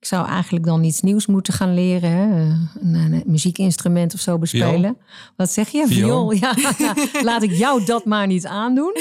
Ik 0.00 0.06
zou 0.06 0.26
eigenlijk 0.26 0.64
dan 0.64 0.84
iets 0.84 1.00
nieuws 1.00 1.26
moeten 1.26 1.52
gaan 1.52 1.74
leren. 1.74 2.10
Hè? 2.10 2.22
Een, 2.80 2.94
een, 2.94 3.22
muziekinstrument 3.26 4.14
of 4.14 4.20
zo 4.20 4.38
bespelen. 4.38 4.80
Viool. 4.80 4.98
Wat 5.36 5.50
zeg 5.50 5.68
je? 5.68 5.86
Viool. 5.86 6.30
Viool. 6.30 6.32
Ja, 6.32 6.74
ja, 6.78 6.94
laat 7.30 7.42
ik 7.42 7.52
jou 7.52 7.84
dat 7.84 8.04
maar 8.04 8.26
niet 8.26 8.46
aandoen. 8.46 8.96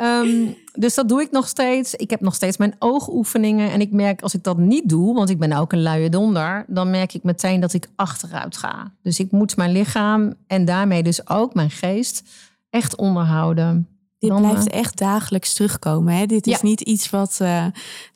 um, 0.00 0.56
dus 0.72 0.94
dat 0.94 1.08
doe 1.08 1.20
ik 1.22 1.30
nog 1.30 1.48
steeds. 1.48 1.94
Ik 1.94 2.10
heb 2.10 2.20
nog 2.20 2.34
steeds 2.34 2.56
mijn 2.56 2.74
oogoefeningen. 2.78 3.70
En 3.70 3.80
ik 3.80 3.92
merk 3.92 4.22
als 4.22 4.34
ik 4.34 4.42
dat 4.44 4.58
niet 4.58 4.88
doe, 4.88 5.14
want 5.14 5.30
ik 5.30 5.38
ben 5.38 5.52
ook 5.52 5.72
een 5.72 5.82
luie 5.82 6.08
donder, 6.08 6.64
dan 6.66 6.90
merk 6.90 7.14
ik 7.14 7.22
meteen 7.22 7.60
dat 7.60 7.72
ik 7.72 7.88
achteruit 7.96 8.56
ga. 8.56 8.92
Dus 9.02 9.18
ik 9.20 9.30
moet 9.30 9.56
mijn 9.56 9.72
lichaam 9.72 10.34
en 10.46 10.64
daarmee 10.64 11.02
dus 11.02 11.28
ook 11.28 11.54
mijn 11.54 11.70
geest 11.70 12.22
echt 12.70 12.96
onderhouden. 12.96 13.88
Dit 14.18 14.30
Dan, 14.30 14.40
blijft 14.42 14.68
eh, 14.68 14.78
echt 14.78 14.98
dagelijks 14.98 15.52
terugkomen. 15.52 16.14
Hè? 16.14 16.26
Dit 16.26 16.46
is 16.46 16.52
Ja. 16.52 16.58
niet 16.62 16.80
iets 16.80 17.10
wat, 17.10 17.36
eh, 17.40 17.64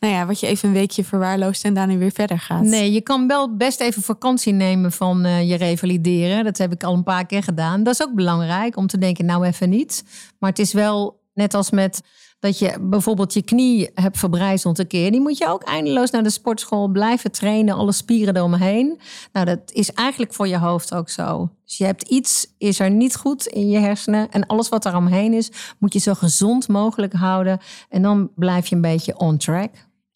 nou 0.01 0.14
ja, 0.14 0.27
wat 0.27 0.40
je 0.40 0.47
even 0.47 0.69
een 0.69 0.75
weekje 0.75 1.05
verwaarloost 1.05 1.64
en 1.64 1.75
daarna 1.75 1.97
weer 1.97 2.11
verder 2.11 2.38
gaat. 2.38 2.62
Nee, 2.62 2.93
je 2.93 3.01
kan 3.01 3.27
wel 3.27 3.57
best 3.57 3.81
even 3.81 4.03
vakantie 4.03 4.53
nemen 4.53 4.93
van 4.93 5.25
eh, 5.25 5.49
je 5.49 5.55
revalideren. 5.55 6.45
Dat 6.45 6.59
heb 6.59 6.73
ik 6.73 6.85
al 6.85 6.95
een 6.95 7.03
paar 7.03 7.27
keer 7.27 7.43
gedaan. 7.43 7.83
Dat 7.83 7.95
is 7.95 8.03
ook 8.03 8.14
belangrijk 8.14 8.77
om 8.77 8.87
te 8.87 8.99
denken, 8.99 9.25
nou 9.25 9.45
even 9.47 9.71
niet. 9.71 10.05
Maar 10.38 10.51
het 10.51 10.59
is 10.59 10.73
wel 10.73 11.21
net 11.35 11.55
als 11.55 11.71
met 11.71 12.03
dat 12.44 12.59
je 12.59 12.76
bijvoorbeeld 12.80 13.35
je 13.35 13.42
knie 13.42 13.90
hebt 13.94 14.18
verbrijzeld 14.18 14.78
een 14.78 14.87
keer. 14.87 15.11
Die 15.11 15.20
moet 15.20 15.38
je 15.38 15.48
ook 15.48 15.62
eindeloos 15.62 16.11
naar 16.11 16.22
de 16.22 16.30
sportschool 16.30 16.88
blijven 16.88 17.33
trainen. 17.33 17.74
Alle 17.74 17.92
spieren 17.92 18.37
eromheen. 18.37 18.98
Nou, 19.33 19.46
dat 19.46 19.59
is 19.72 19.90
eigenlijk 19.92 20.35
voor 20.35 20.48
je 20.48 20.59
hoofd 20.59 20.94
ook 20.94 21.09
zo. 21.09 21.50
Dus 21.64 21.76
je 21.78 21.85
hebt 21.85 22.09
iets, 22.09 22.46
is 22.59 22.80
er 22.80 22.90
niet 22.90 23.16
goed 23.16 23.46
in 23.46 23.68
je 23.70 23.78
hersenen. 23.78 24.30
En 24.30 24.46
alles 24.46 24.68
wat 24.68 24.85
er 24.85 24.96
omheen 24.96 25.33
is, 25.33 25.50
moet 25.78 25.92
je 25.92 25.98
zo 25.98 26.14
gezond 26.14 26.68
mogelijk 26.68 27.12
houden. 27.12 27.59
En 27.88 28.02
dan 28.02 28.30
blijf 28.35 28.66
je 28.66 28.74
een 28.74 28.80
beetje 28.80 29.18
on 29.18 29.37
track. 29.37 29.70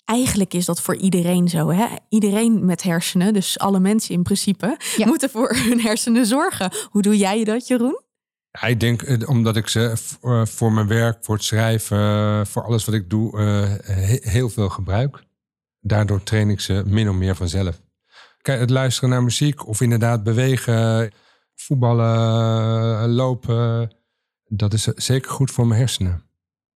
Eigenlijk 0.04 0.54
is 0.54 0.64
dat 0.64 0.80
voor 0.80 0.96
iedereen 0.96 1.48
zo. 1.48 1.68
Hè? 1.70 1.86
Iedereen 2.08 2.64
met 2.64 2.82
hersenen, 2.82 3.32
dus 3.32 3.58
alle 3.58 3.80
mensen 3.80 4.14
in 4.14 4.22
principe, 4.22 4.76
Ja. 4.96 5.06
moeten 5.06 5.30
voor 5.30 5.54
hun 5.68 5.80
hersenen 5.80 6.26
zorgen. 6.26 6.72
Hoe 6.90 7.02
doe 7.02 7.16
jij 7.16 7.44
dat, 7.44 7.66
Jeroen? 7.66 8.00
Ja, 8.50 8.62
ik 8.68 8.80
denk 8.80 9.02
eh, 9.02 9.28
omdat 9.28 9.56
ik 9.56 9.68
ze 9.68 9.92
v- 9.96 10.24
eh, 10.24 10.44
voor 10.46 10.72
mijn 10.72 10.86
werk, 10.86 11.24
voor 11.24 11.34
het 11.34 11.44
schrijven, 11.44 11.98
eh, 11.98 12.44
voor 12.44 12.62
alles 12.64 12.84
wat 12.84 12.94
ik 12.94 13.10
doe, 13.10 13.38
eh, 13.38 13.94
he- 13.94 14.30
heel 14.30 14.48
veel 14.48 14.68
gebruik. 14.68 15.24
Daardoor 15.80 16.22
train 16.22 16.50
ik 16.50 16.60
ze 16.60 16.82
min 16.86 17.08
of 17.08 17.14
meer 17.16 17.36
vanzelf. 17.36 17.80
Kijk, 18.42 18.60
het 18.60 18.70
luisteren 18.70 19.10
naar 19.10 19.22
muziek 19.22 19.66
of 19.66 19.80
inderdaad 19.80 20.22
bewegen, 20.22 21.12
voetballen, 21.54 23.08
lopen, 23.10 23.92
dat 24.44 24.72
is 24.72 24.84
zeker 24.84 25.30
goed 25.30 25.50
voor 25.50 25.66
mijn 25.66 25.80
hersenen. 25.80 26.22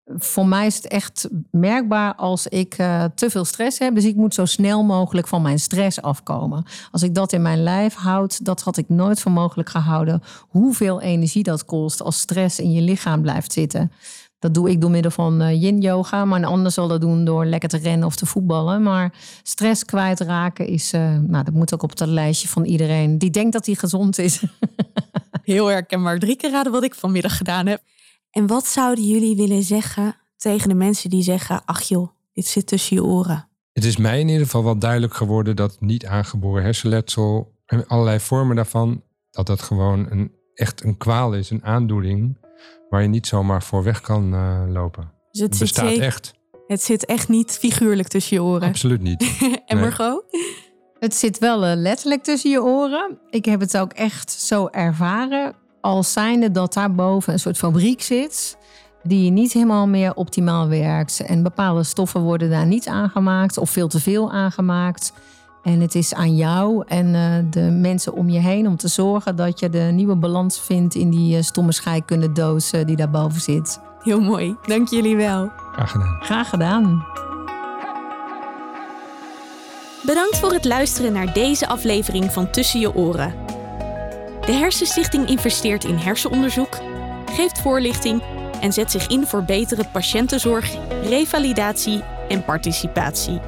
Voor 0.06 0.46
mij 0.46 0.66
is 0.66 0.76
het 0.76 0.86
echt 0.86 1.28
merkbaar 1.50 2.14
als 2.14 2.46
ik 2.46 2.74
eh, 2.74 3.04
te 3.14 3.30
veel 3.30 3.44
stress 3.44 3.78
heb. 3.78 3.94
Dus 3.94 4.04
ik 4.04 4.16
moet 4.16 4.34
zo 4.34 4.44
snel 4.44 4.82
mogelijk 4.82 5.28
van 5.28 5.42
mijn 5.42 5.58
stress 5.58 6.02
afkomen. 6.02 6.64
Als 6.90 7.02
ik 7.02 7.14
dat 7.14 7.32
in 7.32 7.42
mijn 7.42 7.62
lijf 7.62 7.94
houd, 7.94 8.44
dat 8.44 8.62
had 8.62 8.76
ik 8.76 8.88
nooit 8.88 9.20
voor 9.20 9.32
mogelijk 9.32 9.68
gehouden. 9.68 10.22
Hoeveel 10.48 11.00
energie 11.00 11.42
dat 11.42 11.64
kost 11.64 12.02
als 12.02 12.20
stress 12.20 12.58
in 12.58 12.72
je 12.72 12.80
lichaam 12.80 13.22
blijft 13.22 13.52
zitten. 13.52 13.92
Dat 14.38 14.54
doe 14.54 14.70
ik 14.70 14.80
door 14.80 14.90
middel 14.90 15.10
van 15.10 15.42
uh, 15.42 15.62
yin-yoga. 15.62 16.24
Maar 16.24 16.38
een 16.38 16.44
ander 16.44 16.72
zal 16.72 16.88
dat 16.88 17.00
doen 17.00 17.24
door 17.24 17.44
lekker 17.44 17.68
te 17.68 17.76
rennen 17.76 18.06
of 18.06 18.16
te 18.16 18.26
voetballen. 18.26 18.82
Maar 18.82 19.12
stress 19.42 19.84
kwijtraken 19.84 20.66
is... 20.66 20.92
Uh, 20.92 21.00
nou, 21.00 21.44
dat 21.44 21.54
moet 21.54 21.74
ook 21.74 21.82
op 21.82 21.96
dat 21.96 22.08
lijstje 22.08 22.48
van 22.48 22.64
iedereen 22.64 23.18
die 23.18 23.30
denkt 23.30 23.52
dat 23.52 23.66
hij 23.66 23.74
gezond 23.74 24.18
is. 24.18 24.42
Heel 25.42 25.66
herkenbaar. 25.66 26.18
Drie 26.18 26.36
keer 26.36 26.50
raden 26.50 26.72
wat 26.72 26.84
ik 26.84 26.94
vanmiddag 26.94 27.36
gedaan 27.36 27.66
heb. 27.66 27.82
En 28.32 28.46
wat 28.46 28.66
zouden 28.66 29.04
jullie 29.04 29.36
willen 29.36 29.62
zeggen 29.62 30.16
tegen 30.36 30.68
de 30.68 30.74
mensen 30.74 31.10
die 31.10 31.22
zeggen... 31.22 31.64
ach 31.64 31.82
joh, 31.82 32.08
dit 32.32 32.46
zit 32.46 32.66
tussen 32.66 32.96
je 32.96 33.04
oren? 33.04 33.48
Het 33.72 33.84
is 33.84 33.96
mij 33.96 34.20
in 34.20 34.28
ieder 34.28 34.44
geval 34.44 34.64
wel 34.64 34.78
duidelijk 34.78 35.14
geworden... 35.14 35.56
dat 35.56 35.80
niet 35.80 36.06
aangeboren 36.06 36.62
hersenletsel 36.62 37.54
en 37.66 37.86
allerlei 37.86 38.20
vormen 38.20 38.56
daarvan... 38.56 39.02
dat 39.30 39.46
dat 39.46 39.62
gewoon 39.62 40.06
een, 40.10 40.32
echt 40.54 40.84
een 40.84 40.96
kwaal 40.96 41.34
is, 41.34 41.50
een 41.50 41.64
aandoening 41.64 42.38
waar 42.88 43.02
je 43.02 43.08
niet 43.08 43.26
zomaar 43.26 43.62
voor 43.62 43.82
weg 43.82 44.00
kan 44.00 44.34
uh, 44.34 44.62
lopen. 44.68 45.12
Dus 45.30 45.40
het, 45.40 45.58
bestaat 45.58 45.96
echt. 45.96 46.34
Het 46.66 46.82
zit 46.82 47.04
echt 47.04 47.28
niet 47.28 47.52
figuurlijk 47.52 48.08
tussen 48.08 48.36
je 48.36 48.42
oren. 48.42 48.68
Absoluut 48.68 49.02
niet. 49.02 49.38
en 49.66 49.76
nee. 49.76 49.84
Margot? 49.84 50.24
Het 50.98 51.14
zit 51.14 51.38
wel 51.38 51.66
uh, 51.66 51.72
letterlijk 51.74 52.22
tussen 52.22 52.50
je 52.50 52.62
oren. 52.62 53.18
Ik 53.30 53.44
heb 53.44 53.60
het 53.60 53.76
ook 53.76 53.92
echt 53.92 54.32
zo 54.32 54.66
ervaren. 54.66 55.54
Als 55.82 56.12
zijnde 56.12 56.50
dat 56.50 56.72
daarboven 56.72 57.32
een 57.32 57.38
soort 57.38 57.56
fabriek 57.56 58.02
zit. 58.02 58.56
Die 59.02 59.30
niet 59.30 59.52
helemaal 59.52 59.86
meer 59.86 60.14
optimaal 60.14 60.68
werkt. 60.68 61.20
En 61.20 61.42
bepaalde 61.42 61.82
stoffen 61.82 62.20
worden 62.20 62.50
daar 62.50 62.66
niet 62.66 62.88
aangemaakt. 62.88 63.58
Of 63.58 63.70
veel 63.70 63.88
te 63.88 64.00
veel 64.00 64.32
aangemaakt. 64.32 65.12
En 65.62 65.80
het 65.80 65.94
is 65.94 66.14
aan 66.14 66.36
jou 66.36 66.84
en 66.86 67.06
uh, 67.06 67.50
de 67.50 67.60
mensen 67.60 68.12
om 68.12 68.28
je 68.28 68.38
heen 68.38 68.66
om 68.66 68.76
te 68.76 68.88
zorgen 68.88 69.36
dat 69.36 69.60
je 69.60 69.70
de 69.70 69.78
nieuwe 69.78 70.16
balans 70.16 70.60
vindt 70.60 70.94
in 70.94 71.10
die 71.10 71.36
uh, 71.36 71.42
stomme 71.42 71.72
scheikundedoos 71.72 72.72
uh, 72.72 72.84
die 72.84 72.96
daarboven 72.96 73.40
zit. 73.40 73.80
Heel 74.02 74.20
mooi, 74.20 74.56
dank 74.66 74.88
jullie 74.88 75.16
wel. 75.16 75.50
Graag 75.72 75.90
gedaan. 75.90 76.18
Graag 76.20 76.48
gedaan. 76.48 77.06
Bedankt 80.06 80.38
voor 80.38 80.52
het 80.52 80.64
luisteren 80.64 81.12
naar 81.12 81.32
deze 81.32 81.68
aflevering 81.68 82.32
van 82.32 82.50
Tussen 82.50 82.80
je 82.80 82.94
oren. 82.94 83.34
De 84.46 84.52
Hersenstichting 84.52 85.28
investeert 85.28 85.84
in 85.84 85.96
hersenonderzoek, 85.96 86.78
geeft 87.32 87.60
voorlichting 87.60 88.22
en 88.60 88.72
zet 88.72 88.90
zich 88.90 89.06
in 89.06 89.26
voor 89.26 89.42
betere 89.44 89.84
patiëntenzorg, 89.92 90.70
revalidatie 91.02 92.02
en 92.28 92.44
participatie. 92.44 93.40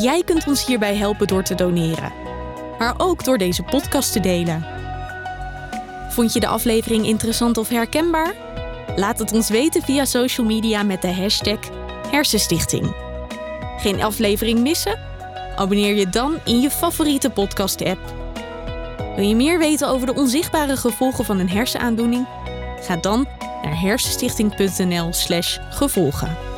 Jij 0.00 0.22
kunt 0.24 0.46
ons 0.46 0.66
hierbij 0.66 0.96
helpen 0.96 1.26
door 1.26 1.42
te 1.42 1.54
doneren, 1.54 2.12
maar 2.78 2.94
ook 2.96 3.24
door 3.24 3.38
deze 3.38 3.62
podcast 3.62 4.12
te 4.12 4.20
delen. 4.20 4.66
Vond 6.08 6.32
je 6.32 6.40
de 6.40 6.46
aflevering 6.46 7.06
interessant 7.06 7.56
of 7.56 7.68
herkenbaar? 7.68 8.34
Laat 8.96 9.18
het 9.18 9.32
ons 9.32 9.48
weten 9.48 9.82
via 9.82 10.04
social 10.04 10.46
media 10.46 10.82
met 10.82 11.02
de 11.02 11.12
hashtag 11.12 11.58
Hersenstichting. 12.10 12.94
Geen 13.78 14.02
aflevering 14.02 14.60
missen? 14.60 14.98
Abonneer 15.56 15.94
je 15.94 16.08
dan 16.08 16.34
in 16.44 16.60
je 16.60 16.70
favoriete 16.70 17.30
podcast-app. 17.30 18.23
Wil 19.16 19.24
je 19.24 19.36
meer 19.36 19.58
weten 19.58 19.88
over 19.88 20.06
de 20.06 20.14
onzichtbare 20.14 20.76
gevolgen 20.76 21.24
van 21.24 21.38
een 21.38 21.50
hersenaandoening? 21.50 22.26
Ga 22.80 22.96
dan 22.96 23.26
naar 23.62 23.80
hersenstichting.nl/gevolgen. 23.80 26.53